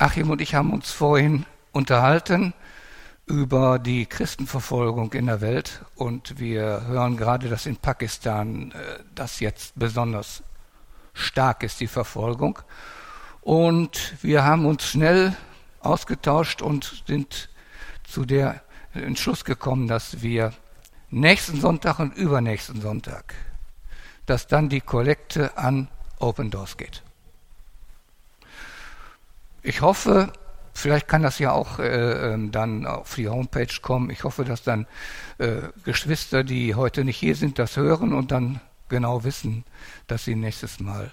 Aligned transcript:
Achim 0.00 0.30
und 0.30 0.40
ich 0.40 0.54
haben 0.54 0.72
uns 0.72 0.90
vorhin 0.90 1.44
unterhalten 1.72 2.54
über 3.26 3.78
die 3.78 4.06
Christenverfolgung 4.06 5.12
in 5.12 5.26
der 5.26 5.42
Welt 5.42 5.84
und 5.94 6.38
wir 6.38 6.86
hören 6.86 7.18
gerade, 7.18 7.50
dass 7.50 7.66
in 7.66 7.76
Pakistan 7.76 8.72
äh, 8.72 9.02
das 9.14 9.40
jetzt 9.40 9.74
besonders 9.76 10.42
stark 11.12 11.64
ist, 11.64 11.80
die 11.80 11.86
Verfolgung. 11.86 12.60
Und 13.42 14.14
wir 14.22 14.42
haben 14.42 14.64
uns 14.64 14.84
schnell 14.84 15.36
ausgetauscht 15.80 16.62
und 16.62 17.04
sind 17.06 17.50
zu 18.02 18.24
der 18.24 18.62
Entschluss 18.94 19.44
gekommen, 19.44 19.86
dass 19.86 20.22
wir 20.22 20.54
nächsten 21.10 21.60
Sonntag 21.60 21.98
und 21.98 22.16
übernächsten 22.16 22.80
Sonntag, 22.80 23.34
dass 24.24 24.46
dann 24.46 24.70
die 24.70 24.80
Kollekte 24.80 25.58
an 25.58 25.88
Open 26.18 26.50
Doors 26.50 26.78
geht. 26.78 27.02
Ich 29.62 29.82
hoffe, 29.82 30.32
vielleicht 30.72 31.08
kann 31.08 31.22
das 31.22 31.38
ja 31.38 31.52
auch 31.52 31.78
äh, 31.78 32.32
ähm, 32.32 32.50
dann 32.52 32.86
auf 32.86 33.14
die 33.14 33.28
Homepage 33.28 33.80
kommen. 33.82 34.10
Ich 34.10 34.24
hoffe, 34.24 34.44
dass 34.44 34.62
dann 34.62 34.86
äh, 35.38 35.62
Geschwister, 35.84 36.44
die 36.44 36.74
heute 36.74 37.04
nicht 37.04 37.18
hier 37.18 37.36
sind, 37.36 37.58
das 37.58 37.76
hören 37.76 38.12
und 38.12 38.30
dann 38.30 38.60
genau 38.88 39.24
wissen, 39.24 39.64
dass 40.06 40.24
sie 40.24 40.34
nächstes 40.34 40.80
Mal 40.80 41.10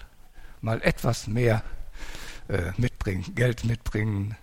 mal 0.60 0.82
etwas 0.82 1.26
mehr 1.26 1.62
äh, 2.48 2.72
mitbringen, 2.76 3.34
Geld 3.34 3.64
mitbringen 3.64 4.36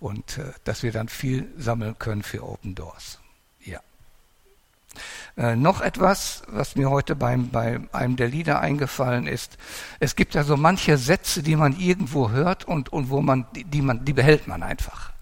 und 0.00 0.38
äh, 0.38 0.52
dass 0.64 0.82
wir 0.82 0.92
dann 0.92 1.08
viel 1.08 1.48
sammeln 1.56 1.98
können 1.98 2.22
für 2.22 2.42
Open 2.44 2.74
Doors. 2.74 3.18
Äh, 5.36 5.56
noch 5.56 5.80
etwas, 5.80 6.42
was 6.48 6.76
mir 6.76 6.90
heute 6.90 7.16
beim, 7.16 7.50
bei 7.50 7.80
einem 7.92 8.16
der 8.16 8.28
Lieder 8.28 8.60
eingefallen 8.60 9.26
ist. 9.26 9.58
Es 10.00 10.16
gibt 10.16 10.34
ja 10.34 10.44
so 10.44 10.56
manche 10.56 10.98
Sätze, 10.98 11.42
die 11.42 11.56
man 11.56 11.78
irgendwo 11.78 12.30
hört 12.30 12.64
und, 12.64 12.92
und 12.92 13.10
wo 13.10 13.20
man, 13.20 13.46
die, 13.54 13.64
die 13.64 13.82
man, 13.82 14.04
die 14.04 14.12
behält 14.12 14.46
man 14.48 14.62
einfach. 14.62 15.12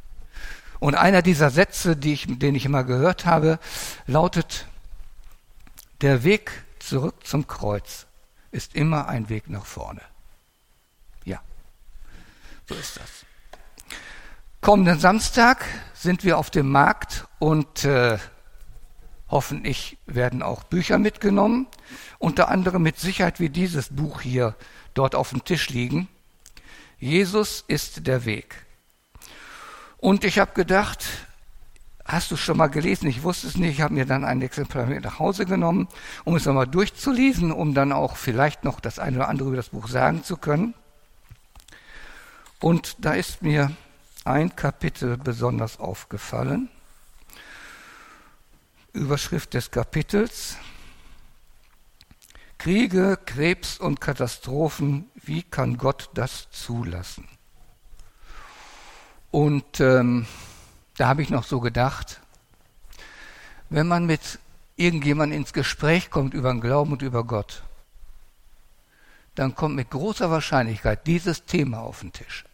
Und 0.78 0.94
einer 0.94 1.22
dieser 1.22 1.50
Sätze, 1.50 1.96
die 1.96 2.12
ich, 2.12 2.26
den 2.28 2.54
ich 2.54 2.64
immer 2.64 2.84
gehört 2.84 3.26
habe, 3.26 3.58
lautet, 4.06 4.66
der 6.00 6.24
Weg 6.24 6.50
zurück 6.78 7.26
zum 7.26 7.46
Kreuz 7.46 8.06
ist 8.50 8.74
immer 8.74 9.08
ein 9.08 9.28
Weg 9.28 9.48
nach 9.48 9.66
vorne. 9.66 10.02
Ja, 11.24 11.40
so 12.68 12.74
ist 12.74 12.96
das. 12.96 13.26
Kommenden 14.60 14.98
Samstag 14.98 15.64
sind 15.94 16.24
wir 16.24 16.38
auf 16.38 16.50
dem 16.50 16.70
Markt 16.70 17.26
und 17.38 17.84
äh, 17.84 18.18
hoffentlich 19.28 19.98
werden 20.06 20.42
auch 20.42 20.62
Bücher 20.64 20.98
mitgenommen, 20.98 21.66
unter 22.18 22.48
anderem 22.48 22.82
mit 22.82 22.98
Sicherheit 22.98 23.40
wie 23.40 23.48
dieses 23.48 23.88
Buch 23.94 24.20
hier 24.20 24.54
dort 24.94 25.14
auf 25.14 25.30
dem 25.30 25.44
Tisch 25.44 25.70
liegen. 25.70 26.08
Jesus 26.98 27.64
ist 27.66 28.06
der 28.06 28.24
Weg. 28.24 28.64
Und 29.98 30.24
ich 30.24 30.38
habe 30.38 30.52
gedacht, 30.52 31.04
hast 32.04 32.30
du 32.30 32.36
schon 32.36 32.56
mal 32.56 32.68
gelesen? 32.68 33.08
Ich 33.08 33.22
wusste 33.22 33.48
es 33.48 33.56
nicht. 33.56 33.72
Ich 33.72 33.80
habe 33.80 33.94
mir 33.94 34.06
dann 34.06 34.24
ein 34.24 34.40
Exemplar 34.40 34.86
mit 34.86 35.04
nach 35.04 35.18
Hause 35.18 35.44
genommen, 35.46 35.88
um 36.24 36.36
es 36.36 36.46
nochmal 36.46 36.66
durchzulesen, 36.66 37.52
um 37.52 37.74
dann 37.74 37.92
auch 37.92 38.16
vielleicht 38.16 38.64
noch 38.64 38.80
das 38.80 38.98
eine 38.98 39.18
oder 39.18 39.28
andere 39.28 39.48
über 39.48 39.56
das 39.56 39.70
Buch 39.70 39.88
sagen 39.88 40.22
zu 40.22 40.36
können. 40.36 40.74
Und 42.60 43.04
da 43.04 43.12
ist 43.12 43.42
mir 43.42 43.72
ein 44.24 44.56
Kapitel 44.56 45.16
besonders 45.18 45.78
aufgefallen. 45.78 46.70
Überschrift 48.96 49.54
des 49.54 49.70
Kapitels. 49.70 50.56
Kriege, 52.58 53.18
Krebs 53.24 53.78
und 53.78 54.00
Katastrophen, 54.00 55.10
wie 55.14 55.42
kann 55.42 55.76
Gott 55.76 56.10
das 56.14 56.50
zulassen? 56.50 57.28
Und 59.30 59.80
ähm, 59.80 60.26
da 60.96 61.08
habe 61.08 61.22
ich 61.22 61.30
noch 61.30 61.44
so 61.44 61.60
gedacht, 61.60 62.20
wenn 63.68 63.86
man 63.86 64.06
mit 64.06 64.38
irgendjemandem 64.76 65.40
ins 65.40 65.52
Gespräch 65.52 66.10
kommt 66.10 66.32
über 66.32 66.50
den 66.50 66.60
Glauben 66.60 66.92
und 66.92 67.02
über 67.02 67.24
Gott, 67.24 67.62
dann 69.34 69.54
kommt 69.54 69.76
mit 69.76 69.90
großer 69.90 70.30
Wahrscheinlichkeit 70.30 71.06
dieses 71.06 71.44
Thema 71.44 71.80
auf 71.80 72.00
den 72.00 72.12
Tisch 72.12 72.44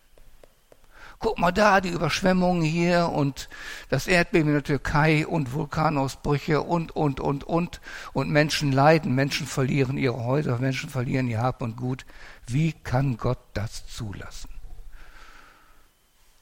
guck 1.23 1.39
mal 1.39 1.53
da, 1.53 1.81
die 1.81 1.89
Überschwemmungen 1.89 2.63
hier 2.63 3.09
und 3.09 3.49
das 3.89 4.07
Erdbeben 4.07 4.49
in 4.49 4.55
der 4.55 4.65
Türkei 4.65 5.27
und 5.27 5.53
Vulkanausbrüche 5.53 6.61
und, 6.61 6.95
und, 6.95 7.21
und, 7.21 7.45
und. 7.45 7.81
Und 8.13 8.31
Menschen 8.31 8.73
leiden, 8.73 9.15
Menschen 9.15 9.47
verlieren 9.47 9.97
ihre 9.97 10.23
Häuser, 10.23 10.59
Menschen 10.59 10.91
verlieren 10.91 11.29
ihr 11.29 11.41
Hab 11.41 11.63
und 11.63 11.77
Gut. 11.77 12.05
Wie 12.47 12.73
kann 12.73 13.17
Gott 13.17 13.39
das 13.55 13.87
zulassen? 13.87 14.51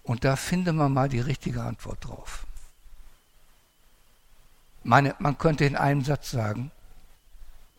Und 0.02 0.24
da 0.24 0.34
findet 0.34 0.74
man 0.74 0.92
mal 0.92 1.08
die 1.08 1.20
richtige 1.20 1.62
Antwort 1.62 2.04
drauf. 2.04 2.46
Meine, 4.82 5.14
man 5.18 5.36
könnte 5.36 5.66
in 5.66 5.76
einem 5.76 6.02
Satz 6.02 6.30
sagen, 6.30 6.72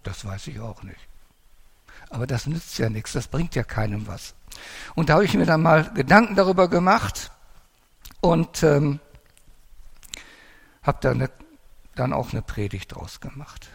das 0.04 0.24
weiß 0.24 0.48
ich 0.48 0.60
auch 0.60 0.84
nicht. 0.84 1.00
Aber 2.12 2.28
das 2.28 2.46
nützt 2.46 2.78
ja 2.78 2.90
nichts, 2.90 3.14
das 3.14 3.28
bringt 3.28 3.56
ja 3.56 3.64
keinem 3.64 4.06
was. 4.06 4.36
Und 4.96 5.10
da 5.10 5.16
habe 5.16 5.26
ich 5.26 5.34
mir 5.34 5.46
dann 5.46 5.62
mal 5.62 5.92
Gedanken 5.94 6.36
darüber 6.36 6.68
gemacht 6.68 7.32
und 8.22 8.64
ähm, 8.64 9.00
habe 10.84 10.98
dann, 11.02 11.30
dann 11.96 12.14
auch 12.14 12.32
eine 12.32 12.42
Predigt 12.42 12.96
draus 12.96 13.20
gemacht. 13.20 13.70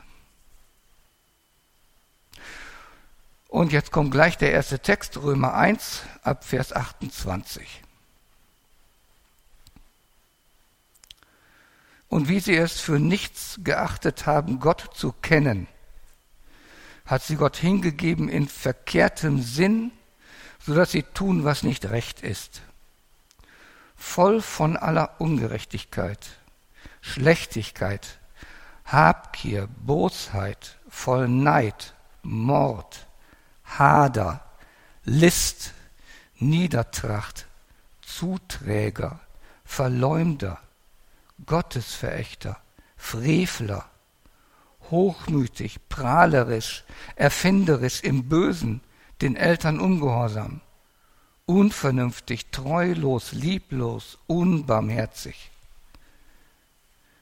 Und 3.48 3.72
jetzt 3.72 3.92
kommt 3.92 4.10
gleich 4.10 4.36
der 4.36 4.52
erste 4.52 4.80
Text, 4.80 5.16
Römer 5.16 5.54
1 5.54 6.02
ab 6.22 6.44
Vers 6.44 6.72
28. 6.72 7.82
Und 12.08 12.28
wie 12.28 12.40
sie 12.40 12.56
es 12.56 12.80
für 12.80 12.98
nichts 12.98 13.60
geachtet 13.64 14.26
haben, 14.26 14.60
Gott 14.60 14.90
zu 14.94 15.12
kennen, 15.12 15.68
hat 17.04 17.22
sie 17.22 17.36
Gott 17.36 17.56
hingegeben 17.56 18.28
in 18.28 18.48
verkehrtem 18.48 19.40
Sinn, 19.40 19.92
sodass 20.66 20.90
sie 20.90 21.04
tun, 21.04 21.44
was 21.44 21.62
nicht 21.62 21.90
recht 21.90 22.22
ist. 22.22 22.60
Voll 23.94 24.42
von 24.42 24.76
aller 24.76 25.20
Ungerechtigkeit, 25.20 26.18
Schlechtigkeit, 27.00 28.18
Habgier, 28.84 29.68
Bosheit, 29.84 30.76
voll 30.88 31.28
Neid, 31.28 31.94
Mord, 32.22 33.06
Hader, 33.64 34.44
List, 35.04 35.72
Niedertracht, 36.38 37.46
Zuträger, 38.02 39.20
Verleumder, 39.64 40.60
Gottesverächter, 41.46 42.58
Frevler, 42.96 43.84
hochmütig, 44.90 45.78
prahlerisch, 45.88 46.84
erfinderisch 47.14 48.02
im 48.02 48.28
Bösen, 48.28 48.80
den 49.20 49.36
Eltern 49.36 49.80
ungehorsam, 49.80 50.60
unvernünftig, 51.46 52.46
treulos, 52.50 53.32
lieblos, 53.32 54.18
unbarmherzig. 54.26 55.50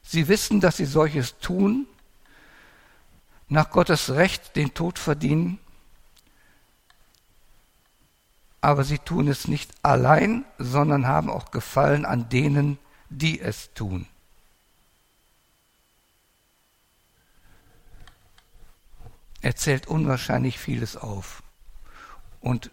Sie 0.03 0.27
wissen, 0.27 0.59
dass 0.59 0.77
sie 0.77 0.85
solches 0.85 1.37
tun, 1.39 1.87
nach 3.47 3.69
Gottes 3.69 4.11
Recht 4.11 4.55
den 4.55 4.73
Tod 4.73 4.99
verdienen, 4.99 5.59
aber 8.61 8.83
sie 8.83 8.97
tun 8.97 9.27
es 9.27 9.47
nicht 9.47 9.71
allein, 9.83 10.43
sondern 10.57 11.05
haben 11.05 11.29
auch 11.29 11.51
Gefallen 11.51 12.05
an 12.05 12.29
denen, 12.29 12.79
die 13.09 13.39
es 13.39 13.71
tun. 13.73 14.07
Er 19.41 19.55
zählt 19.55 19.85
unwahrscheinlich 19.85 20.57
vieles 20.57 20.97
auf. 20.97 21.43
Und 22.45 22.69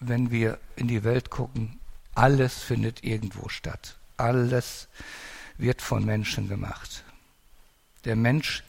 wenn 0.00 0.30
wir 0.30 0.58
in 0.74 0.88
die 0.88 1.04
Welt 1.04 1.28
gucken, 1.28 1.78
alles 2.14 2.62
findet 2.62 3.04
irgendwo 3.04 3.50
statt. 3.50 3.98
Alles 4.16 4.88
wird 5.58 5.82
von 5.82 6.06
Menschen 6.06 6.48
gemacht. 6.48 7.04
Der 8.06 8.16
Mensch, 8.16 8.64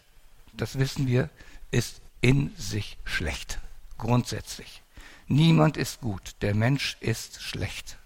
das 0.51 0.77
wissen 0.77 1.07
wir, 1.07 1.29
ist 1.71 2.01
in 2.19 2.53
sich 2.57 2.97
schlecht. 3.05 3.59
Grundsätzlich. 3.97 4.81
Niemand 5.29 5.77
ist 5.77 6.01
gut. 6.01 6.35
Der 6.41 6.53
Mensch 6.53 6.97
ist 6.99 7.41
schlecht. 7.41 7.97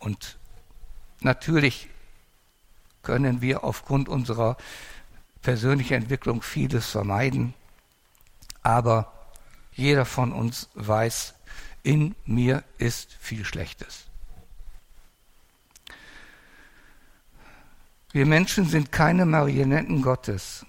Und 0.00 0.38
natürlich 1.20 1.88
können 3.02 3.42
wir 3.42 3.62
aufgrund 3.62 4.08
unserer 4.08 4.56
persönlichen 5.40 5.94
Entwicklung 5.94 6.42
vieles 6.42 6.90
vermeiden. 6.90 7.54
Aber 8.64 9.12
jeder 9.72 10.04
von 10.04 10.32
uns 10.32 10.68
weiß, 10.74 11.34
in 11.82 12.14
mir 12.24 12.64
ist 12.78 13.16
viel 13.20 13.44
Schlechtes. 13.44 14.06
Wir 18.12 18.26
Menschen 18.26 18.66
sind 18.66 18.90
keine 18.90 19.24
Marionetten 19.24 20.02
Gottes. 20.02 20.66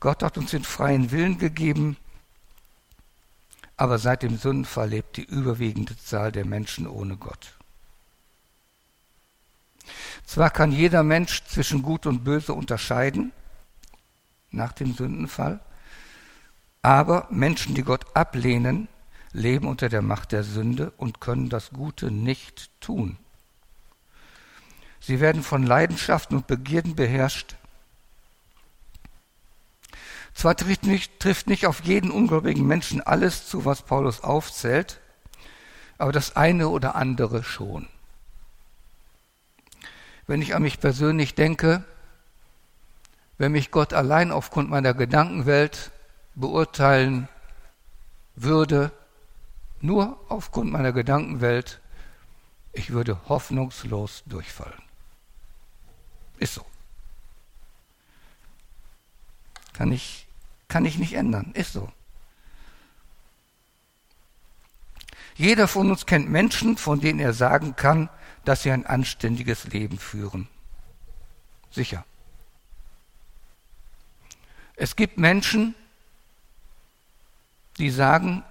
Gott 0.00 0.22
hat 0.22 0.38
uns 0.38 0.50
den 0.52 0.64
freien 0.64 1.10
Willen 1.10 1.38
gegeben, 1.38 1.96
aber 3.76 3.98
seit 3.98 4.22
dem 4.22 4.38
Sündenfall 4.38 4.88
lebt 4.88 5.16
die 5.16 5.24
überwiegende 5.24 5.96
Zahl 5.98 6.32
der 6.32 6.46
Menschen 6.46 6.86
ohne 6.86 7.16
Gott. 7.16 7.54
Zwar 10.24 10.50
kann 10.50 10.72
jeder 10.72 11.02
Mensch 11.02 11.44
zwischen 11.44 11.82
Gut 11.82 12.06
und 12.06 12.24
Böse 12.24 12.54
unterscheiden, 12.54 13.32
nach 14.50 14.72
dem 14.72 14.94
Sündenfall, 14.94 15.60
aber 16.80 17.26
Menschen, 17.30 17.74
die 17.74 17.82
Gott 17.82 18.16
ablehnen, 18.16 18.88
leben 19.32 19.66
unter 19.66 19.88
der 19.88 20.02
Macht 20.02 20.32
der 20.32 20.44
Sünde 20.44 20.92
und 20.96 21.20
können 21.20 21.48
das 21.48 21.70
Gute 21.70 22.10
nicht 22.10 22.70
tun. 22.80 23.18
Sie 25.00 25.20
werden 25.20 25.42
von 25.42 25.64
Leidenschaften 25.64 26.36
und 26.36 26.46
Begierden 26.46 26.94
beherrscht. 26.94 27.56
Zwar 30.34 30.56
trifft 30.56 30.84
nicht, 30.84 31.18
trifft 31.20 31.46
nicht 31.46 31.66
auf 31.66 31.82
jeden 31.84 32.10
ungläubigen 32.10 32.66
Menschen 32.66 33.00
alles 33.00 33.46
zu, 33.46 33.64
was 33.64 33.82
Paulus 33.82 34.22
aufzählt, 34.22 35.00
aber 35.98 36.12
das 36.12 36.36
eine 36.36 36.68
oder 36.68 36.94
andere 36.94 37.42
schon. 37.42 37.88
Wenn 40.26 40.40
ich 40.40 40.54
an 40.54 40.62
mich 40.62 40.80
persönlich 40.80 41.34
denke, 41.34 41.84
wenn 43.38 43.52
mich 43.52 43.70
Gott 43.70 43.92
allein 43.92 44.30
aufgrund 44.30 44.70
meiner 44.70 44.94
Gedankenwelt 44.94 45.90
beurteilen 46.34 47.28
würde, 48.36 48.92
nur 49.82 50.18
aufgrund 50.28 50.72
meiner 50.72 50.92
Gedankenwelt, 50.92 51.80
ich 52.72 52.90
würde 52.90 53.20
hoffnungslos 53.28 54.22
durchfallen. 54.26 54.82
Ist 56.38 56.54
so. 56.54 56.64
Kann 59.72 59.92
ich, 59.92 60.26
kann 60.68 60.84
ich 60.84 60.98
nicht 60.98 61.14
ändern. 61.14 61.52
Ist 61.54 61.72
so. 61.72 61.92
Jeder 65.34 65.66
von 65.66 65.90
uns 65.90 66.06
kennt 66.06 66.30
Menschen, 66.30 66.76
von 66.76 67.00
denen 67.00 67.18
er 67.18 67.32
sagen 67.32 67.74
kann, 67.74 68.08
dass 68.44 68.62
sie 68.62 68.70
ein 68.70 68.86
anständiges 68.86 69.64
Leben 69.64 69.98
führen. 69.98 70.48
Sicher. 71.70 72.04
Es 74.76 74.96
gibt 74.96 75.18
Menschen, 75.18 75.74
die 77.78 77.90
sagen, 77.90 78.44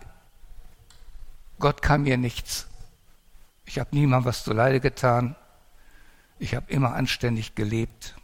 Gott 1.61 1.81
kann 1.81 2.01
mir 2.01 2.17
nichts. 2.17 2.67
Ich 3.65 3.79
habe 3.79 3.95
niemandem 3.95 4.25
was 4.25 4.43
zu 4.43 4.51
Leide 4.51 4.79
getan. 4.81 5.35
Ich 6.39 6.55
habe 6.55 6.71
immer 6.71 6.95
anständig 6.95 7.55
gelebt. 7.55 8.15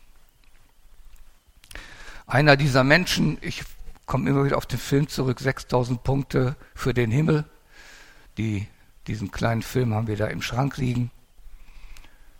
Einer 2.25 2.57
dieser 2.57 2.83
Menschen, 2.83 3.37
ich 3.41 3.63
komme 4.07 4.29
immer 4.29 4.43
wieder 4.43 4.57
auf 4.57 4.65
den 4.65 4.79
Film 4.79 5.07
zurück, 5.07 5.39
6000 5.39 6.03
Punkte 6.03 6.55
für 6.73 6.93
den 6.93 7.11
Himmel. 7.11 7.45
Die, 8.37 8.67
diesen 9.05 9.31
kleinen 9.31 9.61
Film 9.61 9.93
haben 9.93 10.07
wir 10.07 10.17
da 10.17 10.27
im 10.27 10.41
Schrank 10.41 10.77
liegen. 10.77 11.11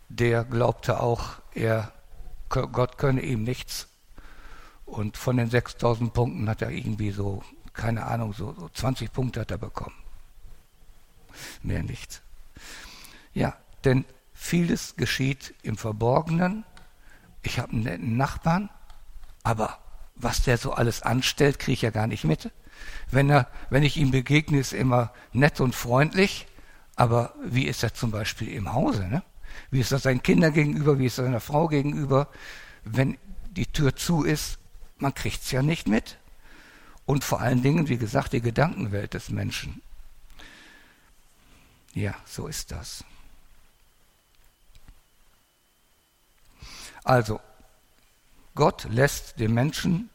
Der 0.09 0.43
glaubte 0.43 0.99
auch, 0.99 1.41
er, 1.53 1.93
Gott 2.49 2.97
könne 2.97 3.21
ihm 3.21 3.43
nichts. 3.43 3.87
Und 4.85 5.15
von 5.15 5.37
den 5.37 5.49
6000 5.49 6.11
Punkten 6.13 6.49
hat 6.49 6.61
er 6.61 6.71
irgendwie 6.71 7.11
so, 7.11 7.43
keine 7.73 8.05
Ahnung, 8.05 8.33
so, 8.33 8.53
so 8.53 8.67
20 8.69 9.13
Punkte 9.13 9.41
hat 9.41 9.51
er 9.51 9.57
bekommen. 9.59 9.95
Mehr 11.63 11.83
nicht. 11.83 12.21
Ja, 13.33 13.55
denn 13.83 14.05
vieles 14.33 14.95
geschieht 14.95 15.53
im 15.63 15.77
Verborgenen. 15.77 16.63
Ich 17.43 17.59
habe 17.59 17.71
einen 17.71 17.83
netten 17.83 18.17
Nachbarn, 18.17 18.69
aber 19.43 19.79
was 20.15 20.41
der 20.41 20.57
so 20.57 20.73
alles 20.73 21.01
anstellt, 21.01 21.59
kriege 21.59 21.73
ich 21.73 21.81
ja 21.81 21.91
gar 21.91 22.07
nicht 22.07 22.23
mit. 22.23 22.51
Wenn, 23.09 23.29
er, 23.29 23.47
wenn 23.69 23.83
ich 23.83 23.97
ihm 23.97 24.11
begegne, 24.11 24.59
ist 24.59 24.73
er 24.73 24.79
immer 24.79 25.13
nett 25.31 25.61
und 25.61 25.75
freundlich, 25.75 26.47
aber 26.95 27.33
wie 27.43 27.65
ist 27.65 27.83
er 27.83 27.93
zum 27.93 28.11
Beispiel 28.11 28.49
im 28.49 28.73
Hause? 28.73 29.07
Ne? 29.07 29.23
Wie 29.71 29.79
ist 29.79 29.91
er 29.91 29.99
seinen 29.99 30.23
Kindern 30.23 30.53
gegenüber? 30.53 30.99
Wie 30.99 31.05
ist 31.05 31.17
er 31.17 31.25
seiner 31.25 31.39
Frau 31.39 31.67
gegenüber? 31.67 32.27
Wenn 32.83 33.17
die 33.51 33.67
Tür 33.67 33.95
zu 33.95 34.23
ist, 34.23 34.59
man 34.97 35.13
kriegt 35.13 35.43
es 35.43 35.51
ja 35.51 35.61
nicht 35.61 35.87
mit. 35.87 36.17
Und 37.05 37.23
vor 37.23 37.39
allen 37.39 37.61
Dingen, 37.61 37.87
wie 37.87 37.97
gesagt, 37.97 38.33
die 38.33 38.41
Gedankenwelt 38.41 39.13
des 39.13 39.29
Menschen. 39.29 39.81
Ja, 41.97 42.13
so 42.25 42.45
ist 42.45 42.69
das. 42.69 43.03
Also, 47.03 47.41
Gott 48.53 48.85
lässt 48.91 49.39
dem 49.39 49.55
Menschen 49.55 50.11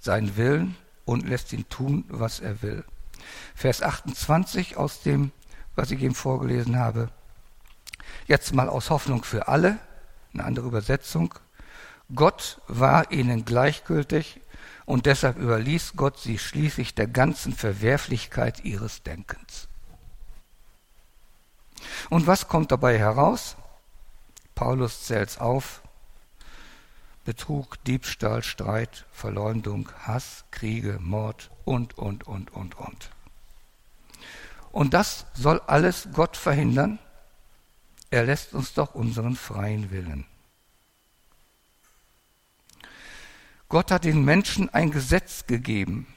seinen 0.00 0.38
Willen 0.38 0.78
und 1.04 1.28
lässt 1.28 1.52
ihn 1.52 1.68
tun, 1.68 2.06
was 2.08 2.40
er 2.40 2.62
will. 2.62 2.86
Vers 3.54 3.82
28 3.82 4.78
aus 4.78 5.02
dem, 5.02 5.30
was 5.76 5.90
ich 5.90 6.00
eben 6.00 6.14
vorgelesen 6.14 6.78
habe. 6.78 7.10
Jetzt 8.26 8.54
mal 8.54 8.70
aus 8.70 8.88
Hoffnung 8.88 9.22
für 9.22 9.46
alle, 9.46 9.78
eine 10.32 10.44
andere 10.44 10.68
Übersetzung. 10.68 11.34
Gott 12.14 12.62
war 12.66 13.12
ihnen 13.12 13.44
gleichgültig 13.44 14.40
und 14.86 15.04
deshalb 15.04 15.36
überließ 15.36 15.92
Gott 15.96 16.18
sie 16.18 16.38
schließlich 16.38 16.94
der 16.94 17.08
ganzen 17.08 17.52
Verwerflichkeit 17.52 18.64
ihres 18.64 19.02
Denkens. 19.02 19.69
Und 22.08 22.26
was 22.26 22.48
kommt 22.48 22.72
dabei 22.72 22.98
heraus? 22.98 23.56
Paulus 24.54 25.04
zählt 25.04 25.30
es 25.30 25.38
auf. 25.38 25.82
Betrug, 27.24 27.82
Diebstahl, 27.84 28.42
Streit, 28.42 29.06
Verleumdung, 29.12 29.90
Hass, 30.00 30.44
Kriege, 30.50 30.98
Mord 31.00 31.50
und, 31.64 31.96
und, 31.98 32.26
und, 32.26 32.52
und, 32.52 32.78
und. 32.78 33.10
Und 34.72 34.94
das 34.94 35.26
soll 35.34 35.60
alles 35.66 36.08
Gott 36.12 36.36
verhindern? 36.36 36.98
Er 38.10 38.24
lässt 38.24 38.54
uns 38.54 38.74
doch 38.74 38.94
unseren 38.94 39.36
freien 39.36 39.90
Willen. 39.90 40.26
Gott 43.68 43.92
hat 43.92 44.04
den 44.04 44.24
Menschen 44.24 44.68
ein 44.68 44.90
Gesetz 44.90 45.46
gegeben. 45.46 46.08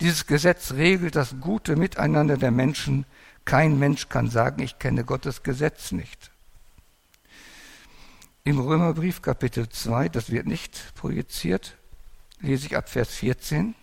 Dieses 0.00 0.26
Gesetz 0.26 0.72
regelt 0.72 1.16
das 1.16 1.36
gute 1.40 1.76
Miteinander 1.76 2.36
der 2.36 2.50
Menschen. 2.50 3.06
Kein 3.44 3.78
Mensch 3.78 4.08
kann 4.08 4.30
sagen, 4.30 4.62
ich 4.62 4.78
kenne 4.78 5.04
Gottes 5.04 5.42
Gesetz 5.42 5.92
nicht. 5.92 6.30
Im 8.44 8.58
Römerbrief 8.58 9.22
Kapitel 9.22 9.68
2, 9.68 10.08
das 10.08 10.30
wird 10.30 10.46
nicht 10.46 10.94
projiziert, 10.94 11.76
lese 12.40 12.66
ich 12.66 12.76
ab 12.76 12.88
Vers 12.88 13.10
14. 13.10 13.74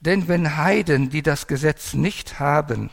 Denn 0.00 0.28
wenn 0.28 0.56
Heiden, 0.56 1.10
die 1.10 1.22
das 1.22 1.46
Gesetz 1.46 1.94
nicht 1.94 2.38
haben, 2.38 2.90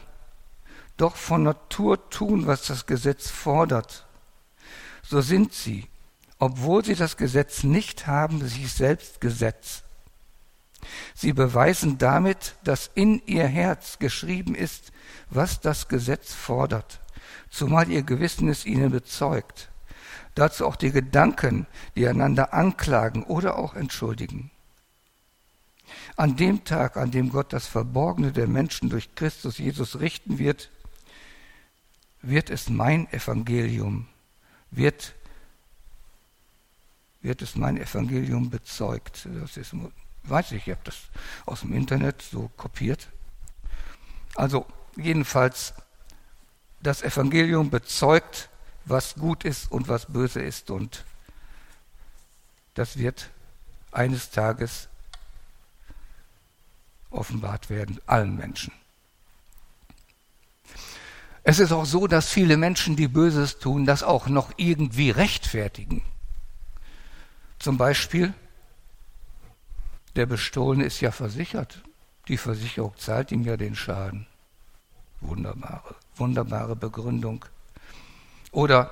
doch 0.97 1.15
von 1.15 1.43
Natur 1.43 2.09
tun, 2.09 2.47
was 2.47 2.67
das 2.67 2.85
Gesetz 2.85 3.29
fordert, 3.29 4.05
so 5.03 5.21
sind 5.21 5.53
sie, 5.53 5.87
obwohl 6.39 6.83
sie 6.83 6.95
das 6.95 7.17
Gesetz 7.17 7.63
nicht 7.63 8.07
haben, 8.07 8.45
sich 8.45 8.71
selbst 8.73 9.21
Gesetz. 9.21 9.82
Sie 11.15 11.33
beweisen 11.33 11.97
damit, 11.97 12.55
dass 12.63 12.91
in 12.93 13.21
ihr 13.25 13.47
Herz 13.47 13.99
geschrieben 13.99 14.55
ist, 14.55 14.91
was 15.29 15.61
das 15.61 15.87
Gesetz 15.87 16.33
fordert 16.33 16.99
zumal 17.53 17.89
ihr 17.89 18.01
Gewissen 18.01 18.49
es 18.49 18.65
ihnen 18.65 18.91
bezeugt. 18.91 19.69
Dazu 20.35 20.65
auch 20.65 20.75
die 20.75 20.91
Gedanken, 20.91 21.67
die 21.95 22.07
einander 22.07 22.53
anklagen 22.53 23.23
oder 23.23 23.57
auch 23.57 23.75
entschuldigen. 23.75 24.49
An 26.15 26.35
dem 26.35 26.63
Tag, 26.63 26.97
an 26.97 27.11
dem 27.11 27.29
Gott 27.29 27.53
das 27.53 27.67
Verborgene 27.67 28.31
der 28.31 28.47
Menschen 28.47 28.89
durch 28.89 29.13
Christus 29.13 29.59
Jesus 29.59 29.99
richten 29.99 30.39
wird, 30.39 30.71
wird 32.23 32.49
es 32.49 32.69
mein 32.69 33.11
Evangelium, 33.13 34.07
wird, 34.71 35.13
wird 37.21 37.43
es 37.43 37.55
mein 37.55 37.77
Evangelium 37.77 38.49
bezeugt. 38.49 39.27
Das 39.39 39.57
ist, 39.57 39.75
weiß 40.23 40.51
ich, 40.53 40.67
ich 40.67 40.71
habe 40.71 40.81
das 40.83 40.97
aus 41.45 41.61
dem 41.61 41.73
Internet 41.73 42.21
so 42.21 42.49
kopiert. 42.57 43.07
Also 44.35 44.65
jedenfalls 44.95 45.73
das 46.81 47.01
Evangelium 47.01 47.69
bezeugt, 47.69 48.49
was 48.85 49.15
gut 49.15 49.45
ist 49.45 49.71
und 49.71 49.87
was 49.87 50.07
böse 50.07 50.41
ist. 50.41 50.69
Und 50.69 51.05
das 52.73 52.97
wird 52.97 53.29
eines 53.91 54.31
Tages 54.31 54.89
offenbart 57.09 57.69
werden, 57.69 57.99
allen 58.05 58.35
Menschen. 58.35 58.73
Es 61.43 61.59
ist 61.59 61.71
auch 61.71 61.85
so, 61.85 62.07
dass 62.07 62.29
viele 62.29 62.57
Menschen, 62.57 62.95
die 62.95 63.09
Böses 63.09 63.59
tun, 63.59 63.85
das 63.85 64.01
auch 64.01 64.27
noch 64.27 64.51
irgendwie 64.57 65.11
rechtfertigen. 65.11 66.01
Zum 67.59 67.77
Beispiel, 67.77 68.33
der 70.15 70.25
Bestohlene 70.25 70.85
ist 70.85 71.01
ja 71.01 71.11
versichert. 71.11 71.81
Die 72.27 72.37
Versicherung 72.37 72.93
zahlt 72.97 73.31
ihm 73.31 73.43
ja 73.43 73.57
den 73.57 73.75
Schaden. 73.75 74.27
Wunderbare, 75.21 75.95
wunderbare 76.15 76.75
Begründung. 76.75 77.45
Oder 78.51 78.91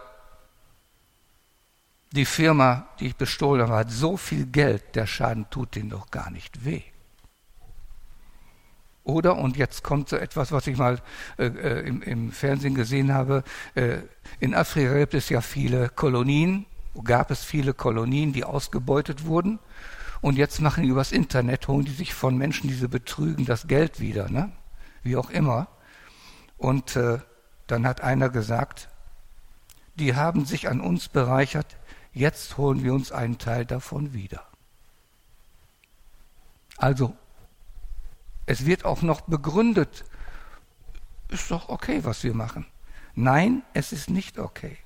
die 2.12 2.26
Firma, 2.26 2.88
die 3.00 3.08
ich 3.08 3.16
bestohlen 3.16 3.62
habe, 3.62 3.76
hat 3.76 3.92
so 3.92 4.18
viel 4.18 4.46
Geld, 4.46 4.96
der 4.96 5.08
Schaden 5.08 5.50
tut 5.50 5.76
ihnen 5.76 5.90
doch 5.90 6.12
gar 6.12 6.30
nicht 6.30 6.66
weh. 6.66 6.82
Oder, 9.04 9.38
und 9.38 9.58
jetzt 9.58 9.84
kommt 9.84 10.10
so 10.10 10.16
etwas, 10.16 10.52
was 10.52 10.68
ich 10.68 10.78
mal 10.78 11.02
äh, 11.38 11.46
äh, 11.46 11.88
im, 11.88 12.02
im, 12.04 12.32
Fernsehen 12.32 12.76
gesehen 12.76 13.14
habe, 13.14 13.44
äh, 13.74 13.98
in 14.40 14.54
Afrika 14.54 14.94
gibt 14.98 15.16
es 15.16 15.30
ja 15.30 15.42
viele 15.42 15.90
Kolonien, 15.90 16.66
gab 17.04 17.32
es 17.32 17.44
viele 17.44 17.74
Kolonien, 17.74 18.32
die 18.32 18.44
ausgebeutet 18.44 19.26
wurden. 19.26 19.60
Und 20.22 20.38
jetzt 20.38 20.62
machen 20.62 20.84
die 20.84 20.90
übers 20.90 21.12
Internet, 21.12 21.68
holen 21.68 21.86
die 21.86 21.92
sich 21.92 22.14
von 22.14 22.38
Menschen, 22.38 22.68
die 22.68 22.76
sie 22.76 22.88
betrügen, 22.88 23.46
das 23.46 23.68
Geld 23.68 24.00
wieder, 24.00 24.30
ne? 24.30 24.52
wie 25.02 25.18
auch 25.18 25.32
immer. 25.32 25.68
Und 26.58 26.96
äh, 26.96 27.20
dann 27.66 27.88
hat 27.88 28.02
einer 28.02 28.30
gesagt, 28.30 28.90
die 29.96 30.16
haben 30.16 30.46
sich 30.46 30.70
an 30.70 30.80
uns 30.80 31.10
bereichert, 31.10 31.78
jetzt 32.14 32.58
holen 32.58 32.84
wir 32.84 32.94
uns 32.94 33.12
einen 33.12 33.40
Teil 33.40 33.66
davon 33.66 34.14
wieder. 34.14 34.46
Also, 36.78 37.16
es 38.46 38.66
wird 38.66 38.86
auch 38.86 39.02
noch 39.02 39.22
begründet, 39.22 40.06
ist 41.30 41.50
doch 41.50 41.70
okay, 41.70 42.04
was 42.04 42.24
wir 42.24 42.34
machen. 42.34 42.66
Nein, 43.16 43.64
es 43.74 43.92
ist 43.92 44.10
nicht 44.10 44.38
okay. 44.38 44.78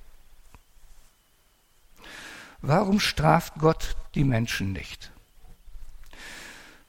Warum 2.62 3.00
straft 3.00 3.54
Gott 3.58 3.96
die 4.14 4.24
Menschen 4.24 4.72
nicht? 4.72 5.12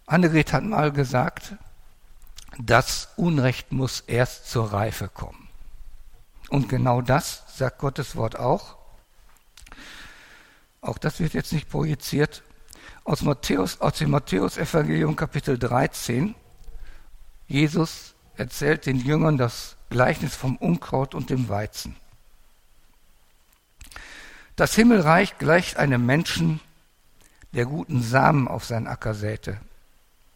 Annegret 0.07 0.53
hat 0.53 0.63
mal 0.63 0.93
gesagt, 0.93 1.53
das 2.57 3.09
Unrecht 3.17 3.73
muss 3.73 3.99
erst 4.07 4.49
zur 4.49 4.71
Reife 4.71 5.09
kommen. 5.09 5.49
Und 6.49 6.69
genau 6.69 7.01
das 7.01 7.43
sagt 7.47 7.79
Gottes 7.79 8.15
Wort 8.15 8.39
auch. 8.39 8.77
Auch 10.79 10.97
das 10.97 11.19
wird 11.19 11.33
jetzt 11.33 11.51
nicht 11.51 11.69
projiziert. 11.69 12.41
Aus, 13.03 13.21
Matthäus, 13.21 13.81
aus 13.81 13.97
dem 13.97 14.11
Matthäus-Evangelium 14.11 15.17
Kapitel 15.17 15.59
13. 15.59 16.35
Jesus 17.47 18.15
erzählt 18.37 18.85
den 18.85 18.97
Jüngern 18.97 19.37
das 19.37 19.75
Gleichnis 19.89 20.35
vom 20.35 20.55
Unkraut 20.55 21.15
und 21.15 21.29
dem 21.29 21.49
Weizen. 21.49 21.97
Das 24.55 24.73
Himmelreich 24.73 25.37
gleicht 25.37 25.75
einem 25.75 26.05
Menschen, 26.05 26.61
der 27.51 27.65
guten 27.65 28.01
Samen 28.01 28.47
auf 28.47 28.63
sein 28.63 28.87
Acker 28.87 29.13
säte. 29.13 29.59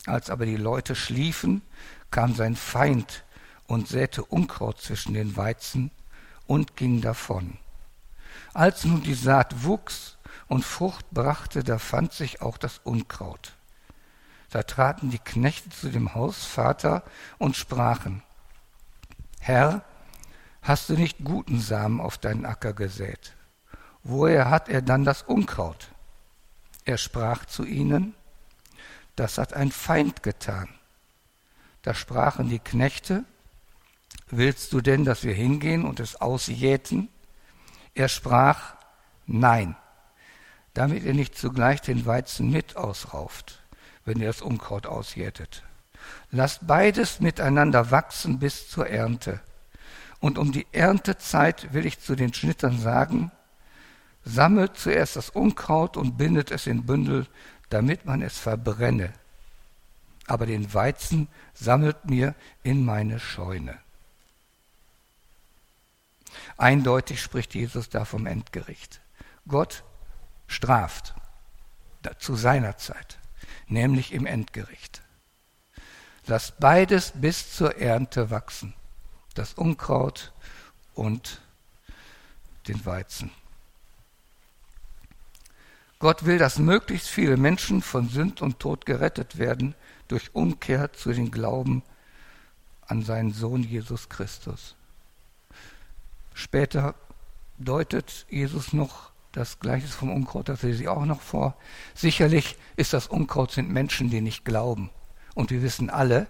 Als 0.05 0.29
aber 0.29 0.45
die 0.45 0.57
Leute 0.57 0.95
schliefen, 0.95 1.61
kam 2.09 2.35
sein 2.35 2.55
Feind 2.55 3.23
und 3.67 3.87
säte 3.87 4.25
Unkraut 4.25 4.81
zwischen 4.81 5.13
den 5.13 5.37
Weizen 5.37 5.91
und 6.47 6.75
ging 6.75 7.01
davon. 7.01 7.57
Als 8.53 8.83
nun 8.83 9.03
die 9.03 9.13
Saat 9.13 9.63
wuchs 9.63 10.17
und 10.47 10.65
Frucht 10.65 11.09
brachte, 11.11 11.63
da 11.63 11.77
fand 11.77 12.13
sich 12.13 12.41
auch 12.41 12.57
das 12.57 12.79
Unkraut. 12.83 13.53
Da 14.49 14.63
traten 14.63 15.09
die 15.09 15.19
Knechte 15.19 15.69
zu 15.69 15.89
dem 15.89 16.13
Hausvater 16.13 17.03
und 17.37 17.55
sprachen, 17.55 18.21
Herr, 19.39 19.83
hast 20.61 20.89
du 20.89 20.93
nicht 20.93 21.23
guten 21.23 21.61
Samen 21.61 22.01
auf 22.01 22.17
deinen 22.17 22.45
Acker 22.45 22.73
gesät? 22.73 23.33
Woher 24.03 24.49
hat 24.49 24.67
er 24.67 24.81
dann 24.81 25.05
das 25.05 25.21
Unkraut? 25.21 25.89
Er 26.83 26.97
sprach 26.97 27.45
zu 27.45 27.63
ihnen, 27.63 28.13
das 29.21 29.37
hat 29.37 29.53
ein 29.53 29.71
Feind 29.71 30.23
getan. 30.23 30.67
Da 31.83 31.93
sprachen 31.93 32.49
die 32.49 32.57
Knechte, 32.57 33.23
willst 34.31 34.73
du 34.73 34.81
denn, 34.81 35.05
dass 35.05 35.23
wir 35.23 35.35
hingehen 35.35 35.85
und 35.85 35.99
es 35.99 36.15
ausjäten? 36.15 37.07
Er 37.93 38.09
sprach, 38.09 38.73
nein, 39.27 39.75
damit 40.73 41.03
ihr 41.03 41.13
nicht 41.13 41.37
zugleich 41.37 41.81
den 41.81 42.07
Weizen 42.07 42.49
mit 42.49 42.77
ausrauft, 42.77 43.61
wenn 44.05 44.19
ihr 44.19 44.25
das 44.25 44.41
Unkraut 44.41 44.87
ausjätet. 44.87 45.61
Lasst 46.31 46.65
beides 46.65 47.19
miteinander 47.19 47.91
wachsen 47.91 48.39
bis 48.39 48.69
zur 48.69 48.87
Ernte. 48.87 49.39
Und 50.19 50.39
um 50.39 50.51
die 50.51 50.65
Erntezeit 50.71 51.73
will 51.75 51.85
ich 51.85 51.99
zu 51.99 52.15
den 52.15 52.33
Schnittern 52.33 52.79
sagen, 52.79 53.31
sammelt 54.25 54.77
zuerst 54.77 55.15
das 55.15 55.29
Unkraut 55.29 55.95
und 55.95 56.17
bindet 56.17 56.49
es 56.49 56.65
in 56.65 56.87
Bündel, 56.87 57.27
damit 57.71 58.05
man 58.05 58.21
es 58.21 58.37
verbrenne. 58.37 59.13
Aber 60.27 60.45
den 60.45 60.73
Weizen 60.73 61.27
sammelt 61.53 62.05
mir 62.05 62.35
in 62.63 62.85
meine 62.85 63.19
Scheune. 63.19 63.79
Eindeutig 66.57 67.21
spricht 67.21 67.55
Jesus 67.55 67.89
da 67.89 68.05
vom 68.05 68.25
Endgericht. 68.25 69.01
Gott 69.47 69.83
straft 70.47 71.15
zu 72.19 72.35
seiner 72.35 72.77
Zeit, 72.77 73.19
nämlich 73.67 74.13
im 74.13 74.25
Endgericht. 74.25 75.01
Lasst 76.27 76.59
beides 76.59 77.13
bis 77.15 77.55
zur 77.55 77.77
Ernte 77.77 78.29
wachsen, 78.29 78.73
das 79.33 79.53
Unkraut 79.53 80.33
und 80.93 81.41
den 82.67 82.85
Weizen. 82.85 83.31
Gott 86.01 86.25
will, 86.25 86.39
dass 86.39 86.57
möglichst 86.57 87.09
viele 87.09 87.37
Menschen 87.37 87.83
von 87.83 88.09
Sünd 88.09 88.41
und 88.41 88.57
Tod 88.57 88.87
gerettet 88.87 89.37
werden 89.37 89.75
durch 90.07 90.33
Umkehr 90.33 90.91
zu 90.93 91.13
den 91.13 91.29
Glauben 91.29 91.83
an 92.87 93.03
seinen 93.03 93.31
Sohn 93.31 93.61
Jesus 93.61 94.09
Christus. 94.09 94.75
Später 96.33 96.95
deutet 97.59 98.25
Jesus 98.29 98.73
noch 98.73 99.11
das 99.31 99.59
Gleiches 99.59 99.91
vom 99.91 100.11
Unkraut, 100.11 100.49
das 100.49 100.63
lese 100.63 100.81
ich 100.81 100.89
auch 100.89 101.05
noch 101.05 101.21
vor. 101.21 101.55
Sicherlich 101.93 102.57
ist 102.77 102.93
das 102.93 103.05
Unkraut 103.05 103.51
sind 103.51 103.69
Menschen, 103.69 104.09
die 104.09 104.21
nicht 104.21 104.43
glauben. 104.43 104.89
Und 105.35 105.51
wir 105.51 105.61
wissen 105.61 105.91
alle, 105.91 106.25